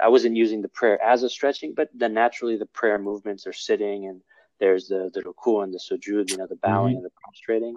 [0.00, 3.52] I wasn't using the prayer as a stretching, but then naturally the prayer movements are
[3.52, 4.20] sitting and
[4.60, 6.96] there's the the ruku and the sujud, you know, the bowing mm-hmm.
[6.98, 7.76] and the prostrating.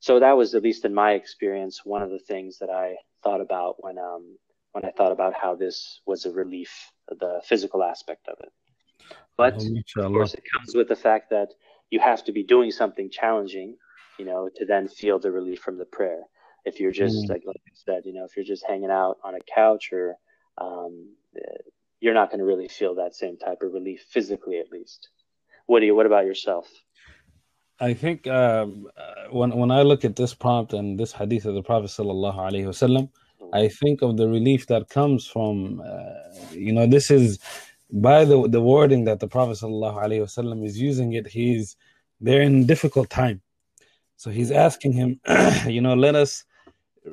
[0.00, 3.40] So that was at least in my experience one of the things that I thought
[3.40, 4.36] about when um
[4.74, 6.72] when I thought about how this was a relief,
[7.08, 8.52] the physical aspect of it.
[9.36, 9.62] But
[9.98, 11.48] oh, of course, it comes with the fact that
[11.90, 13.76] you have to be doing something challenging,
[14.18, 16.22] you know, to then feel the relief from the prayer.
[16.64, 17.28] If you're just mm.
[17.28, 20.16] like, like I said, you know, if you're just hanging out on a couch or
[20.58, 21.14] um,
[22.00, 25.08] you're not going to really feel that same type of relief physically, at least.
[25.66, 25.94] What do you?
[25.94, 26.68] What about yourself?
[27.80, 31.54] I think um, uh, when when I look at this prompt and this hadith of
[31.54, 33.08] the Prophet sallallahu alaihi wasallam,
[33.52, 37.38] I think of the relief that comes from, uh, you know, this is
[37.90, 41.26] by the the wording that the Prophet ﷺ is using it.
[41.28, 41.76] He's
[42.20, 43.42] they're in difficult time,
[44.16, 45.20] so he's asking him,
[45.66, 46.44] you know, let us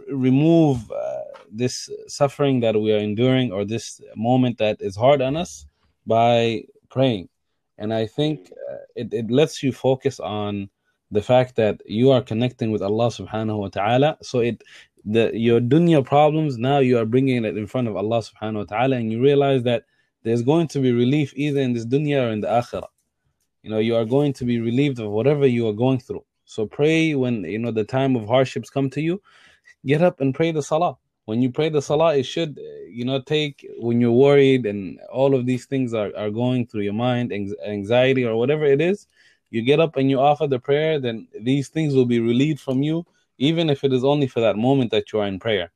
[0.08, 5.36] remove uh, this suffering that we are enduring or this moment that is hard on
[5.36, 5.66] us
[6.08, 7.30] by praying.
[7.78, 10.70] And I think uh, it, it lets you focus on
[11.10, 14.18] the fact that you are connecting with Allah subhanahu wa ta'ala.
[14.22, 14.64] So it
[15.06, 18.64] the your dunya problems now you are bringing it in front of Allah subhanahu wa
[18.64, 19.84] ta'ala and you realize that
[20.24, 22.88] there's going to be relief either in this dunya or in the akhirah.
[23.64, 26.24] You know you are going to be relieved of whatever you are going through.
[26.46, 29.22] So pray when you know the time of hardships come to you
[29.86, 30.98] get up and pray the salah.
[31.26, 35.34] When you pray the salah it should you know take when you're worried and all
[35.34, 39.08] of these things are, are going through your mind anxiety or whatever it is
[39.50, 42.84] you get up and you offer the prayer then these things will be relieved from
[42.84, 43.06] you
[43.42, 45.72] even if it is only for that moment that you are in prayer.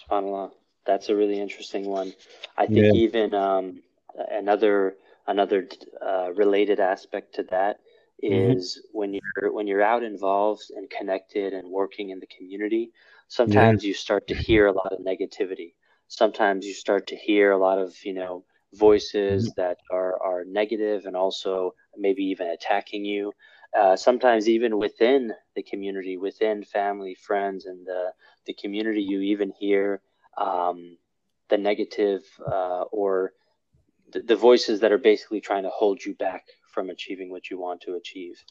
[0.00, 0.50] SubhanAllah.
[0.86, 2.14] That's a really interesting one.
[2.56, 2.92] I think yeah.
[2.92, 3.82] even um,
[4.30, 5.68] another another
[6.00, 7.80] uh, related aspect to that
[8.24, 8.52] mm-hmm.
[8.52, 8.98] mm-hmm.
[8.98, 12.90] when you're when you're out involved and connected and working in the community.
[13.28, 13.88] Sometimes yeah.
[13.88, 15.74] you start to hear a lot of negativity.
[16.08, 19.60] Sometimes you start to hear a lot of you know voices mm-hmm.
[19.60, 23.32] that are are negative and also maybe even attacking you
[23.76, 28.12] uh, sometimes even within the community, within family, friends, and the,
[28.46, 30.00] the community, you even hear
[30.38, 30.96] um,
[31.48, 33.32] the negative uh, or
[34.12, 37.58] the, the, voices that are basically trying to hold you back from achieving what you
[37.58, 38.42] want to achieve.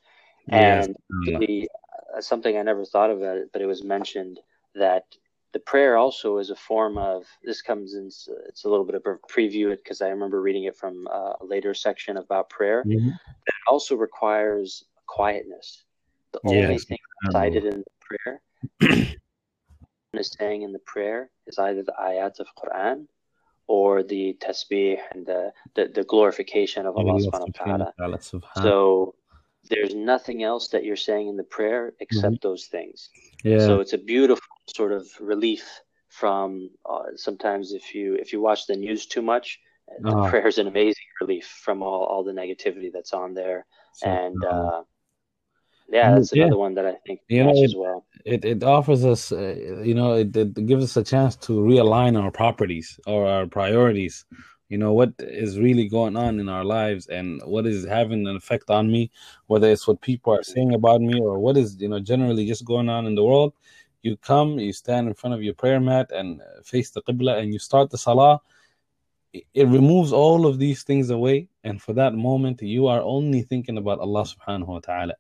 [0.48, 0.86] Yes.
[0.86, 0.96] And
[1.40, 1.70] the,
[2.16, 4.40] uh, something I never thought of it, but it was mentioned
[4.76, 5.06] that
[5.54, 8.08] the prayer also is a form of this comes in
[8.48, 11.34] it's a little bit of a preview it because i remember reading it from uh,
[11.42, 13.10] a later section about prayer mm-hmm.
[13.10, 15.84] that also requires quietness.
[16.34, 16.64] The yes.
[16.64, 16.98] only thing
[17.32, 18.42] cited in the prayer
[20.14, 23.08] is saying in the prayer is either the ayat of Quran
[23.68, 28.20] or the tasbih and the, the, the glorification of Allah subhanahu wa ta'ala.
[28.64, 29.16] So
[29.70, 32.48] there's nothing else that you're saying in the prayer except mm-hmm.
[32.48, 33.10] those things.
[33.44, 33.60] Yeah.
[33.60, 38.66] So it's a beautiful sort of relief from uh, sometimes if you if you watch
[38.66, 39.60] the news too much,
[40.02, 40.30] the oh.
[40.30, 43.66] prayer is an amazing relief from all, all the negativity that's on there.
[43.94, 44.84] So, and uh,
[45.90, 46.56] yeah, that's another yeah.
[46.56, 48.06] one that I think you know, it, as well.
[48.26, 52.22] It it offers us, uh, you know, it, it gives us a chance to realign
[52.22, 54.26] our properties or our priorities.
[54.70, 58.36] You know what is really going on in our lives and what is having an
[58.36, 59.12] effect on me,
[59.46, 62.66] whether it's what people are saying about me or what is you know generally just
[62.66, 63.54] going on in the world.
[64.02, 67.40] You come, you stand in front of your prayer mat and uh, face the qibla,
[67.40, 68.42] and you start the salah.
[69.34, 73.78] It removes all of these things away, and for that moment, you are only thinking
[73.78, 75.14] about Allah Subhanahu wa Taala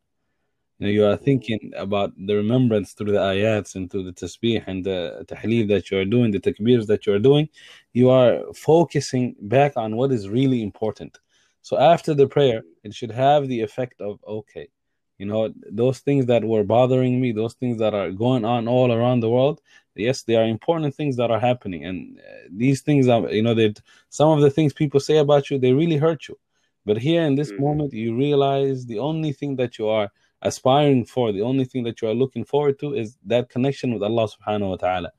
[0.80, 4.64] You know, you are thinking about the remembrance through the ayats and through the tasbih
[4.68, 7.50] and the tahleel that you are doing, the takbirs that you are doing.
[7.94, 11.18] You are focusing back on what is really important.
[11.64, 14.70] So after the prayer, it should have the effect of okay,
[15.18, 18.92] you know, those things that were bothering me, those things that are going on all
[18.92, 19.62] around the world.
[19.96, 23.56] Yes, they are important things that are happening, and uh, these things are, you know,
[23.56, 26.38] that some of the things people say about you, they really hurt you.
[26.86, 27.64] But here in this mm-hmm.
[27.64, 30.12] moment, you realize the only thing that you are
[30.42, 34.04] aspiring for, the only thing that you are looking forward to is that connection with
[34.04, 35.12] Allah subhanahu wa ta'ala.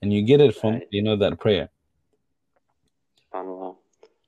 [0.00, 0.88] And you get it from, right.
[0.90, 1.68] you know, that prayer.
[3.32, 3.76] SubhanAllah.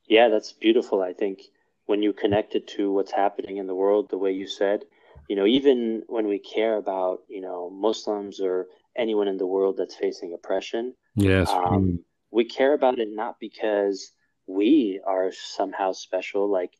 [0.06, 1.02] Yeah, that's beautiful.
[1.02, 1.42] I think
[1.86, 4.84] when you connect it to what's happening in the world, the way you said,
[5.28, 8.66] you know, even when we care about, you know, Muslims or
[8.96, 14.12] anyone in the world that's facing oppression, yes, um, we care about it not because
[14.46, 16.50] we are somehow special.
[16.50, 16.72] Like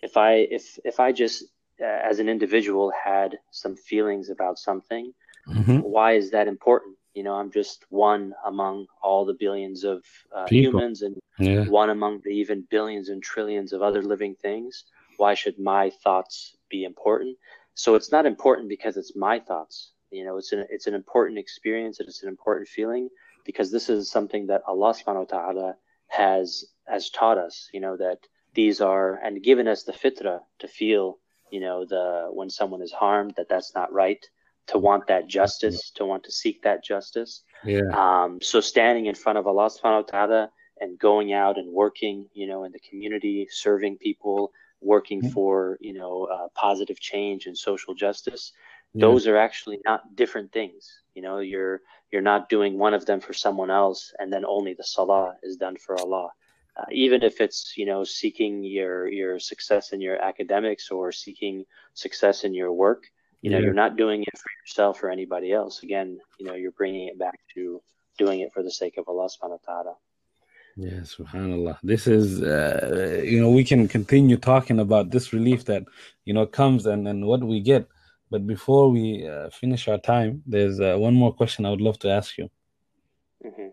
[0.00, 1.44] if I if if I just
[1.82, 5.12] as an individual had some feelings about something,
[5.48, 5.78] mm-hmm.
[5.78, 6.96] why is that important?
[7.14, 10.02] You know, I'm just one among all the billions of
[10.34, 11.64] uh, humans and yeah.
[11.64, 14.84] one among the even billions and trillions of other living things.
[15.18, 17.36] Why should my thoughts be important?
[17.74, 19.92] So it's not important because it's my thoughts.
[20.10, 23.08] You know, it's an it's an important experience and it's an important feeling
[23.44, 25.76] because this is something that Allah subhanahu wa ta'ala
[26.08, 28.18] has has taught us, you know, that
[28.54, 31.18] these are and given us the fitra to feel
[31.52, 34.24] you know the when someone is harmed that that's not right.
[34.68, 37.42] To want that justice to want to seek that justice.
[37.64, 37.90] Yeah.
[37.92, 40.50] Um so standing in front of allah subhanahu wa ta'ala
[40.80, 45.30] and going out and working you know in the community serving people working mm-hmm.
[45.30, 48.52] for you know uh, positive change and social justice
[48.94, 49.06] yeah.
[49.06, 51.02] those are actually not different things.
[51.14, 51.80] You know you're
[52.10, 55.56] you're not doing one of them for someone else and then only the salah is
[55.56, 56.30] done for allah
[56.76, 61.64] uh, even if it's you know seeking your your success in your academics or seeking
[61.94, 63.04] success in your work
[63.42, 63.64] you know yeah.
[63.64, 65.82] you're not doing it for yourself or anybody else.
[65.82, 67.82] Again you know you're bringing it back to
[68.16, 69.94] doing it for the sake of allah subhanahu wa ta'ala.
[70.76, 71.76] Yeah subhanallah.
[71.82, 75.84] This is uh, you know we can continue talking about this relief that
[76.24, 77.86] you know comes and and what we get.
[78.30, 81.98] But before we uh, finish our time there's uh, one more question i would love
[81.98, 82.48] to ask you.
[83.44, 83.70] Mm-hmm.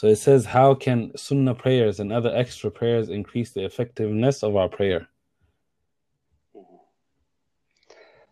[0.00, 4.56] So it says, how can sunnah prayers and other extra prayers increase the effectiveness of
[4.56, 5.06] our prayer?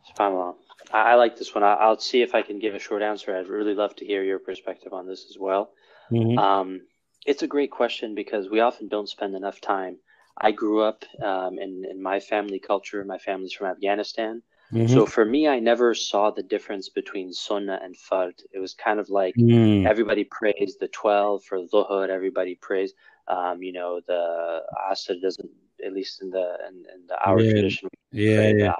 [0.08, 0.54] SubhanAllah.
[0.94, 1.64] I, like this one.
[1.64, 3.36] I, will see if I can give a short answer.
[3.36, 5.72] I'd really love to hear your perspective on this as well.
[6.10, 6.38] Mm-hmm.
[6.38, 6.80] Um,
[7.26, 9.98] it's a great question because we often don't spend enough time.
[10.38, 13.04] I grew up um, in, in my family culture.
[13.04, 14.40] My family's from Afghanistan.
[14.72, 14.92] Mm-hmm.
[14.92, 18.32] So for me, I never saw the difference between sunnah and fard.
[18.52, 19.86] It was kind of like mm.
[19.86, 22.92] everybody prays the 12 for dhuhr, everybody prays,
[23.28, 24.60] um, you know, the
[24.90, 25.48] asr doesn't,
[25.84, 27.50] at least in the in, in the our yeah.
[27.52, 27.88] tradition.
[28.12, 28.72] Yeah, yeah.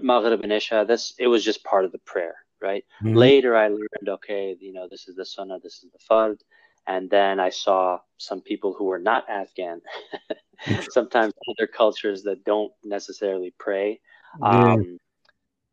[0.00, 2.84] Maghrib and Isha, this, it was just part of the prayer, right?
[3.02, 3.14] Mm-hmm.
[3.14, 6.38] Later I learned, okay, you know, this is the sunnah, this is the fard.
[6.86, 9.82] And then I saw some people who were not Afghan,
[10.90, 14.00] sometimes other cultures that don't necessarily pray
[14.40, 14.98] um,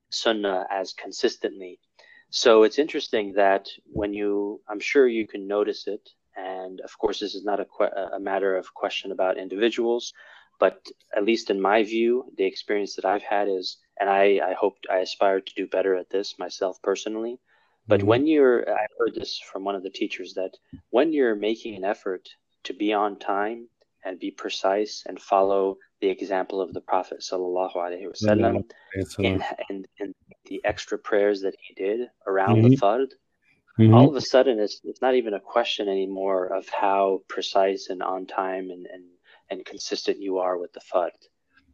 [0.10, 1.80] sunnah as consistently.
[2.32, 7.20] So it's interesting that when you, I'm sure you can notice it, and of course,
[7.20, 10.14] this is not a, que- a matter of question about individuals,
[10.60, 10.86] but
[11.16, 14.78] at least in my view, the experience that I've had is, and I, I hope
[14.91, 17.39] I aspire to do better at this myself personally.
[17.88, 18.07] But mm-hmm.
[18.07, 20.51] when you're, I heard this from one of the teachers that
[20.91, 22.30] when you're making an effort
[22.66, 23.68] to be on time
[24.05, 28.64] and be precise and follow the example of the Prophet sallallahu alaihi wasallam
[29.20, 29.43] in,
[30.00, 30.14] in,
[30.45, 32.70] the extra prayers that he did around mm-hmm.
[32.70, 33.08] the fard.
[33.78, 33.93] Mm-hmm.
[33.93, 38.02] All of a sudden, it's, it's not even a question anymore of how precise and
[38.02, 39.04] on time and, and,
[39.50, 41.12] and consistent you are with the fard.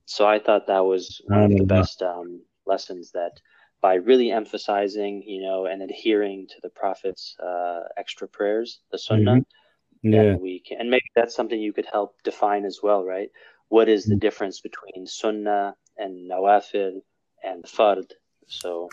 [0.06, 3.40] So I thought that was one of the best um, lessons that
[3.82, 9.36] by really emphasizing, you know, and adhering to the Prophet's uh, extra prayers, the Sunnah,
[9.36, 10.14] mm-hmm.
[10.14, 10.36] yeah.
[10.36, 13.30] we can, and maybe that's something you could help define as well, right?
[13.70, 14.20] What is the mm.
[14.20, 17.02] difference between sunnah and nawafil
[17.44, 18.12] and fard?
[18.48, 18.90] So,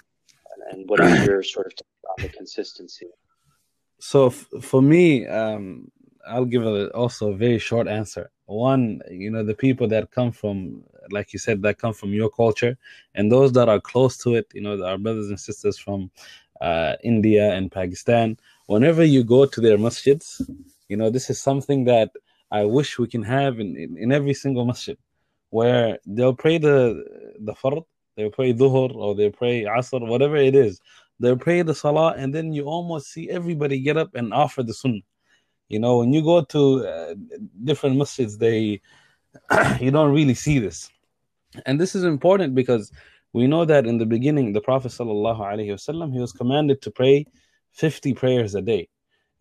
[0.71, 1.73] and what is your sort of
[2.11, 3.09] on the consistency?
[3.99, 5.91] So f- for me, um,
[6.27, 8.31] I'll give a, also a very short answer.
[8.47, 12.31] One, you know, the people that come from, like you said, that come from your
[12.31, 12.77] culture,
[13.15, 16.11] and those that are close to it, you know, our brothers and sisters from
[16.61, 18.39] uh, India and Pakistan.
[18.67, 20.41] Whenever you go to their masjids,
[20.89, 22.11] you know, this is something that
[22.53, 24.99] I wish we can have in, in, in every single masjid
[25.49, 26.79] where they'll pray the
[27.41, 27.85] the fard,
[28.17, 30.79] they'll pray dhuhr or they'll pray asr, whatever it is.
[31.19, 34.75] They'll pray the salah, and then you almost see everybody get up and offer the
[34.75, 35.01] sunnah.
[35.69, 37.15] You know, when you go to uh,
[37.65, 38.81] different masjids, they
[39.81, 40.91] you don't really see this,
[41.65, 42.93] and this is important because
[43.33, 47.27] we know that in the beginning, the Prophet wasallam he was commanded to pray
[47.73, 48.89] 50 prayers a day.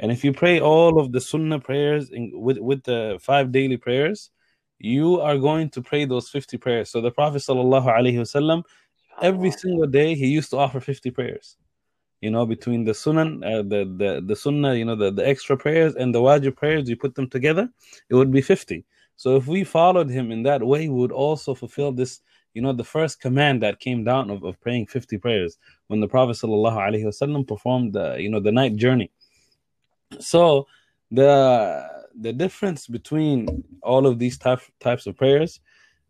[0.02, 3.78] And if you pray all of the Sunnah prayers in, with, with the five daily
[3.78, 4.32] prayers,
[4.80, 6.89] you are going to pray those 50 prayers.
[6.89, 8.64] So the Prophet wasallam
[9.22, 11.56] every single day he used to offer 50 prayers.
[12.20, 15.56] You know, between the Sunan, uh, the, the, the Sunnah, you know, the, the extra
[15.56, 17.70] prayers and the Wajib prayers, you put them together,
[18.10, 18.84] it would be 50.
[19.18, 22.22] So if we followed him in that way, we would also fulfill this
[22.54, 26.08] you know, the first command that came down of, of praying 50 prayers when the
[26.08, 29.12] Prophet ﷺ performed the, you know, the night journey.
[30.20, 30.68] So
[31.09, 31.88] the
[32.20, 35.59] the difference between all of these type, types of prayers,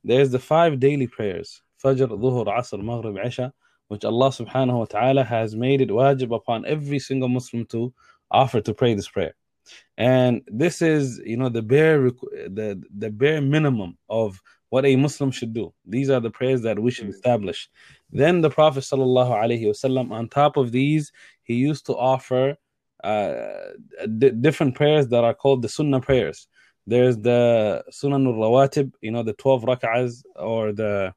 [0.04, 3.54] there's the five daily prayers, Fajr, Dhuhr, Asr, Maghrib, Isha,
[3.88, 7.93] which Allah subhanahu wa ta'ala has made it wajib upon every single Muslim to
[8.32, 9.36] offer to pray this prayer.
[9.97, 15.32] And this is, you know, the bare the the bare minimum of what a Muslim
[15.32, 15.74] should do.
[15.86, 17.12] These are the prayers that we should hmm.
[17.12, 17.70] establish.
[18.10, 21.12] Then the Prophet sallallahu alaihi wasallam, on top of these,
[21.43, 22.58] he used to offer
[23.04, 26.47] d- different prayers that are called the Sunnah prayers.
[26.88, 31.14] There's the Sunan al-Rawatib, you know, the 12 rak'ahs or the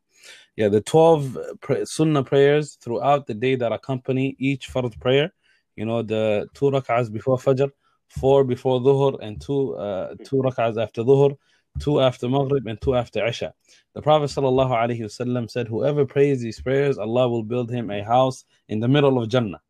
[0.57, 5.33] yeah, the 12 pr- Sunnah prayers throughout the day that accompany each Fard prayer.
[5.77, 7.71] You know, the two rak'ahs before Fajr,
[8.09, 11.37] four before Dhuhr, and two uh, two rak'ahs after Dhuhr
[11.81, 13.53] two after Maghrib, and two after Isha.
[13.95, 18.81] The Prophet ﷺ said, Whoever prays these prayers, Allah will build him a house in
[18.81, 19.61] the middle of Jannah.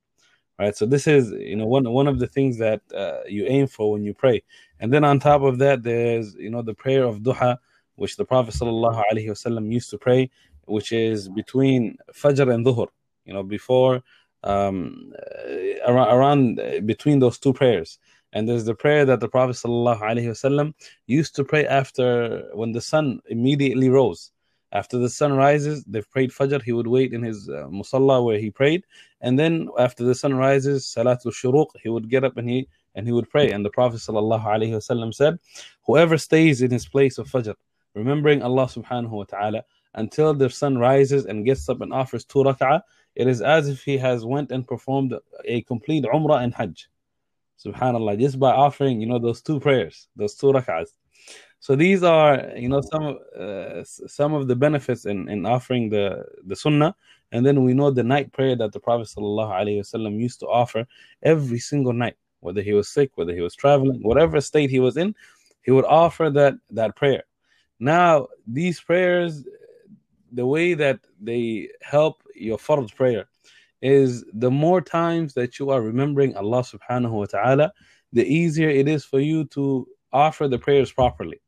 [0.57, 3.67] Right, so this is you know one one of the things that uh, you aim
[3.67, 4.45] for when you pray,
[4.79, 7.59] and then on top of that, there's you know the prayer of duha,
[7.97, 10.31] which the Prophet ﷺ used to pray,
[10.67, 12.87] which is between Fajr and Dhuhr,
[13.25, 14.01] you know before
[14.45, 15.13] um,
[15.87, 17.99] around, around between those two prayers.
[18.33, 20.75] And there's the prayer that the Prophet ﷺ
[21.07, 24.31] used to pray after when the sun immediately rose.
[24.75, 28.41] After the sun rises, they've prayed Fajr, he would wait in his uh, musalla where
[28.41, 28.85] he prayed.
[29.21, 33.07] And then after the sun rises, Salatul Shuruq, he would get up and he and
[33.07, 33.51] he would pray.
[33.51, 35.39] And the Prophet ﷺ said,
[35.87, 37.55] Whoever stays in his place of Fajr,
[37.95, 39.65] remembering Allah subhanahu wa ta'ala,
[39.95, 42.83] until the sun rises and gets up and offers two rak'ah,
[43.15, 45.15] it is as if he has went and performed
[45.45, 46.89] a complete umrah and hajj.
[47.65, 50.89] Subhanallah, just by offering, you know, those two prayers, those two rak'ahs.
[51.65, 56.27] So these are, you know, some uh, some of the benefits in, in offering the
[56.45, 56.95] the sunnah,
[57.33, 60.87] and then we know the night prayer that the Prophet ﷺ used to offer
[61.23, 64.99] every single night, whether he was sick, whether he was traveling, whatever state he was
[64.99, 65.15] in,
[65.63, 67.25] he would offer that that prayer.
[67.81, 69.47] Now these prayers,
[70.33, 73.25] the way that they help your fard prayer
[73.81, 77.73] is the more times that you are remembering Allah subhanahu wa ta'ala,
[78.13, 81.41] the easier it is for you to offer the prayers properly.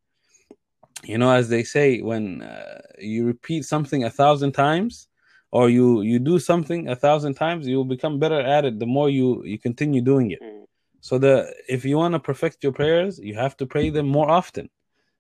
[1.07, 5.09] You know, as they say, when uh, you repeat something a thousand times,
[5.53, 8.87] or you you do something a thousand times, you will become better at it the
[8.87, 10.43] more you you continue doing it.
[10.43, 10.65] Mm.
[11.01, 11.35] So the
[11.69, 14.69] if you want to perfect your prayers, you have to pray them more often.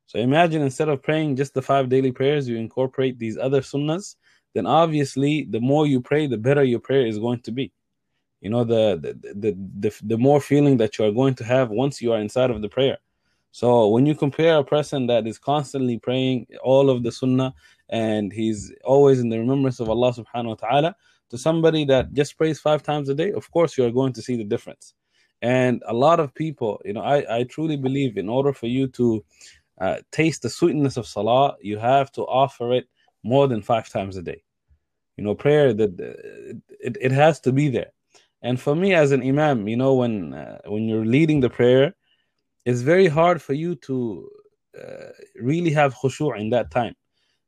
[0.07, 4.17] So imagine instead of praying just the five daily prayers, you incorporate these other sunnahs
[4.57, 7.73] then obviously the more you pray, the better your prayer is going to be.
[8.41, 11.69] You know, the the the the, the more feeling that you are going to have
[11.69, 12.97] once you are inside of the prayer.
[13.57, 17.55] So when you compare a person that is constantly praying all of the sunnah
[17.89, 20.97] and he's always in the remembrance of Allah subhanahu wa ta'ala
[21.31, 24.21] to somebody that just prays five times a day, of course you are going to
[24.21, 24.93] see the difference.
[25.41, 28.89] And a lot of people, you know, I, I truly believe in order for you
[28.89, 29.25] to
[29.81, 32.87] uh, taste the sweetness of salah, you have to offer it
[33.23, 34.43] more than five times a day.
[35.17, 35.99] You know, prayer that
[36.79, 37.93] it, it has to be there.
[38.43, 41.95] And for me as an imam, you know, when uh, when you're leading the prayer,
[42.67, 44.29] it's very hard for you to
[44.77, 45.11] uh,
[45.41, 46.95] really have khushu' in that time.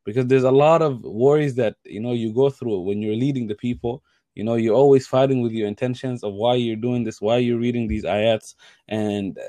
[0.05, 3.47] Because there's a lot of worries that you know you go through when you're leading
[3.47, 4.03] the people.
[4.37, 7.59] You know you're always fighting with your intentions of why you're doing this why you're
[7.59, 8.55] reading these ayats
[8.87, 9.43] and uh,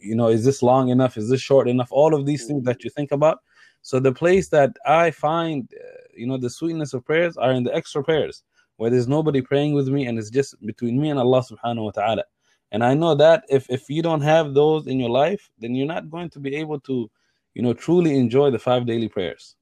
[0.00, 1.16] you know is this long enough?
[1.16, 1.88] Is this short enough?
[1.90, 3.38] All of these things that you think about.
[3.82, 7.64] So the place that i find uh, you know the sweetness of prayers are in
[7.64, 8.42] the extra prayers
[8.76, 11.90] where there's nobody praying with me and it's just between me and Allah subhanahu wa
[11.90, 12.24] ta'ala.
[12.70, 15.86] And I know that if if you don't have those in your life, then you're
[15.86, 17.10] not going to be able to,
[17.54, 19.56] you know, truly enjoy the five daily prayers.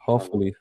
[0.00, 0.54] Hopefully.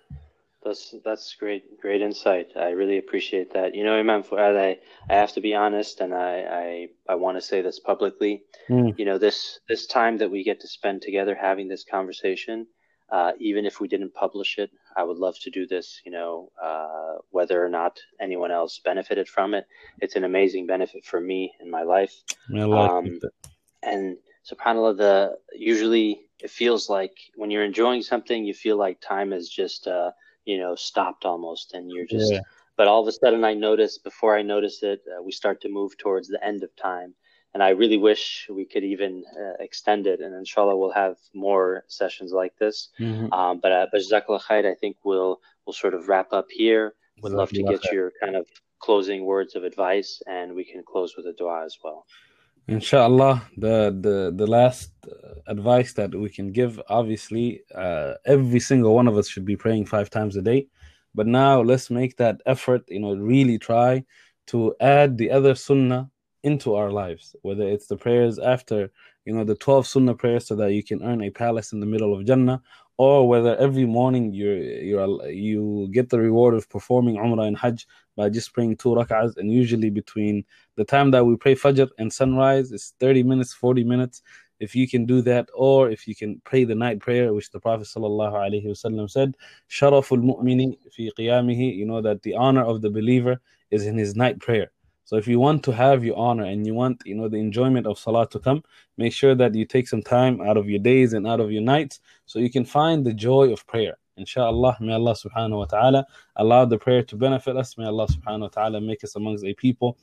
[0.63, 2.47] That's that's great great insight.
[2.55, 3.75] I really appreciate that.
[3.75, 4.79] You know, Imam Fuad, I,
[5.09, 8.43] I have to be honest and I I, I want to say this publicly.
[8.69, 8.97] Mm.
[8.97, 12.65] You know, this this time that we get to spend together having this conversation,
[13.11, 16.01] uh, even if we didn't publish it, I would love to do this.
[16.05, 19.65] You know, uh, whether or not anyone else benefited from it,
[20.01, 22.13] it's an amazing benefit for me in my life.
[22.97, 23.19] Um,
[23.83, 24.17] and
[24.49, 29.47] subhanallah the usually it feels like when you're enjoying something you feel like time has
[29.49, 30.11] just uh,
[30.45, 32.41] you know stopped almost and you're just yeah.
[32.77, 35.69] but all of a sudden i notice before i notice it uh, we start to
[35.69, 37.13] move towards the end of time
[37.55, 41.83] and i really wish we could even uh, extend it and inshallah we'll have more
[41.87, 43.33] sessions like this mm-hmm.
[43.33, 46.93] um, but uh, but khair, i think we'll we'll sort of wrap up here
[47.23, 48.45] would love to get your kind of
[48.79, 52.05] closing words of advice and we can close with a dua as well
[52.67, 58.95] Inshallah, the the the last uh, advice that we can give, obviously, uh, every single
[58.95, 60.65] one of us should be praying five times a day.
[61.13, 62.81] But now let's make that effort.
[62.87, 64.03] You know, really try
[64.47, 66.09] to add the other sunnah
[66.45, 67.35] into our lives.
[67.41, 68.91] Whether it's the prayers after,
[69.25, 71.85] you know, the twelve sunnah prayers, so that you can earn a palace in the
[71.93, 72.61] middle of Jannah,
[72.97, 74.51] or whether every morning you
[74.89, 74.95] you
[75.27, 79.35] you get the reward of performing Umrah and Hajj by just praying two rak'ahs.
[79.37, 83.83] And usually between the time that we pray Fajr and sunrise is 30 minutes, 40
[83.83, 84.21] minutes.
[84.59, 87.59] If you can do that, or if you can pray the night prayer, which the
[87.59, 89.35] Prophet ﷺ said,
[89.69, 94.15] Sharaful mu'mini fi qiyamihi, you know that the honor of the believer is in his
[94.15, 94.71] night prayer.
[95.05, 97.85] So if you want to have your honor and you want, you know, the enjoyment
[97.85, 98.63] of salah to come,
[98.97, 101.61] make sure that you take some time out of your days and out of your
[101.61, 103.97] nights so you can find the joy of prayer.
[104.17, 106.05] Inshallah, may Allah subhanahu wa ta'ala
[106.37, 107.77] allow the prayer to benefit us.
[107.77, 109.97] May Allah subhanahu wa ta'ala make us amongst a people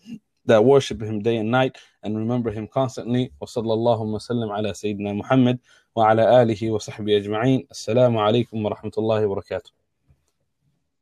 [0.47, 3.33] that worship him day and night and remember him constantly.
[3.41, 5.59] Wa sallallahu wa sallam ala Sayyidina Muhammad
[5.97, 7.69] wa ala alihi wa sahbihi ajma'in.
[7.69, 9.82] Assalamu alaikum wa rahmatullahi wa barakatuh.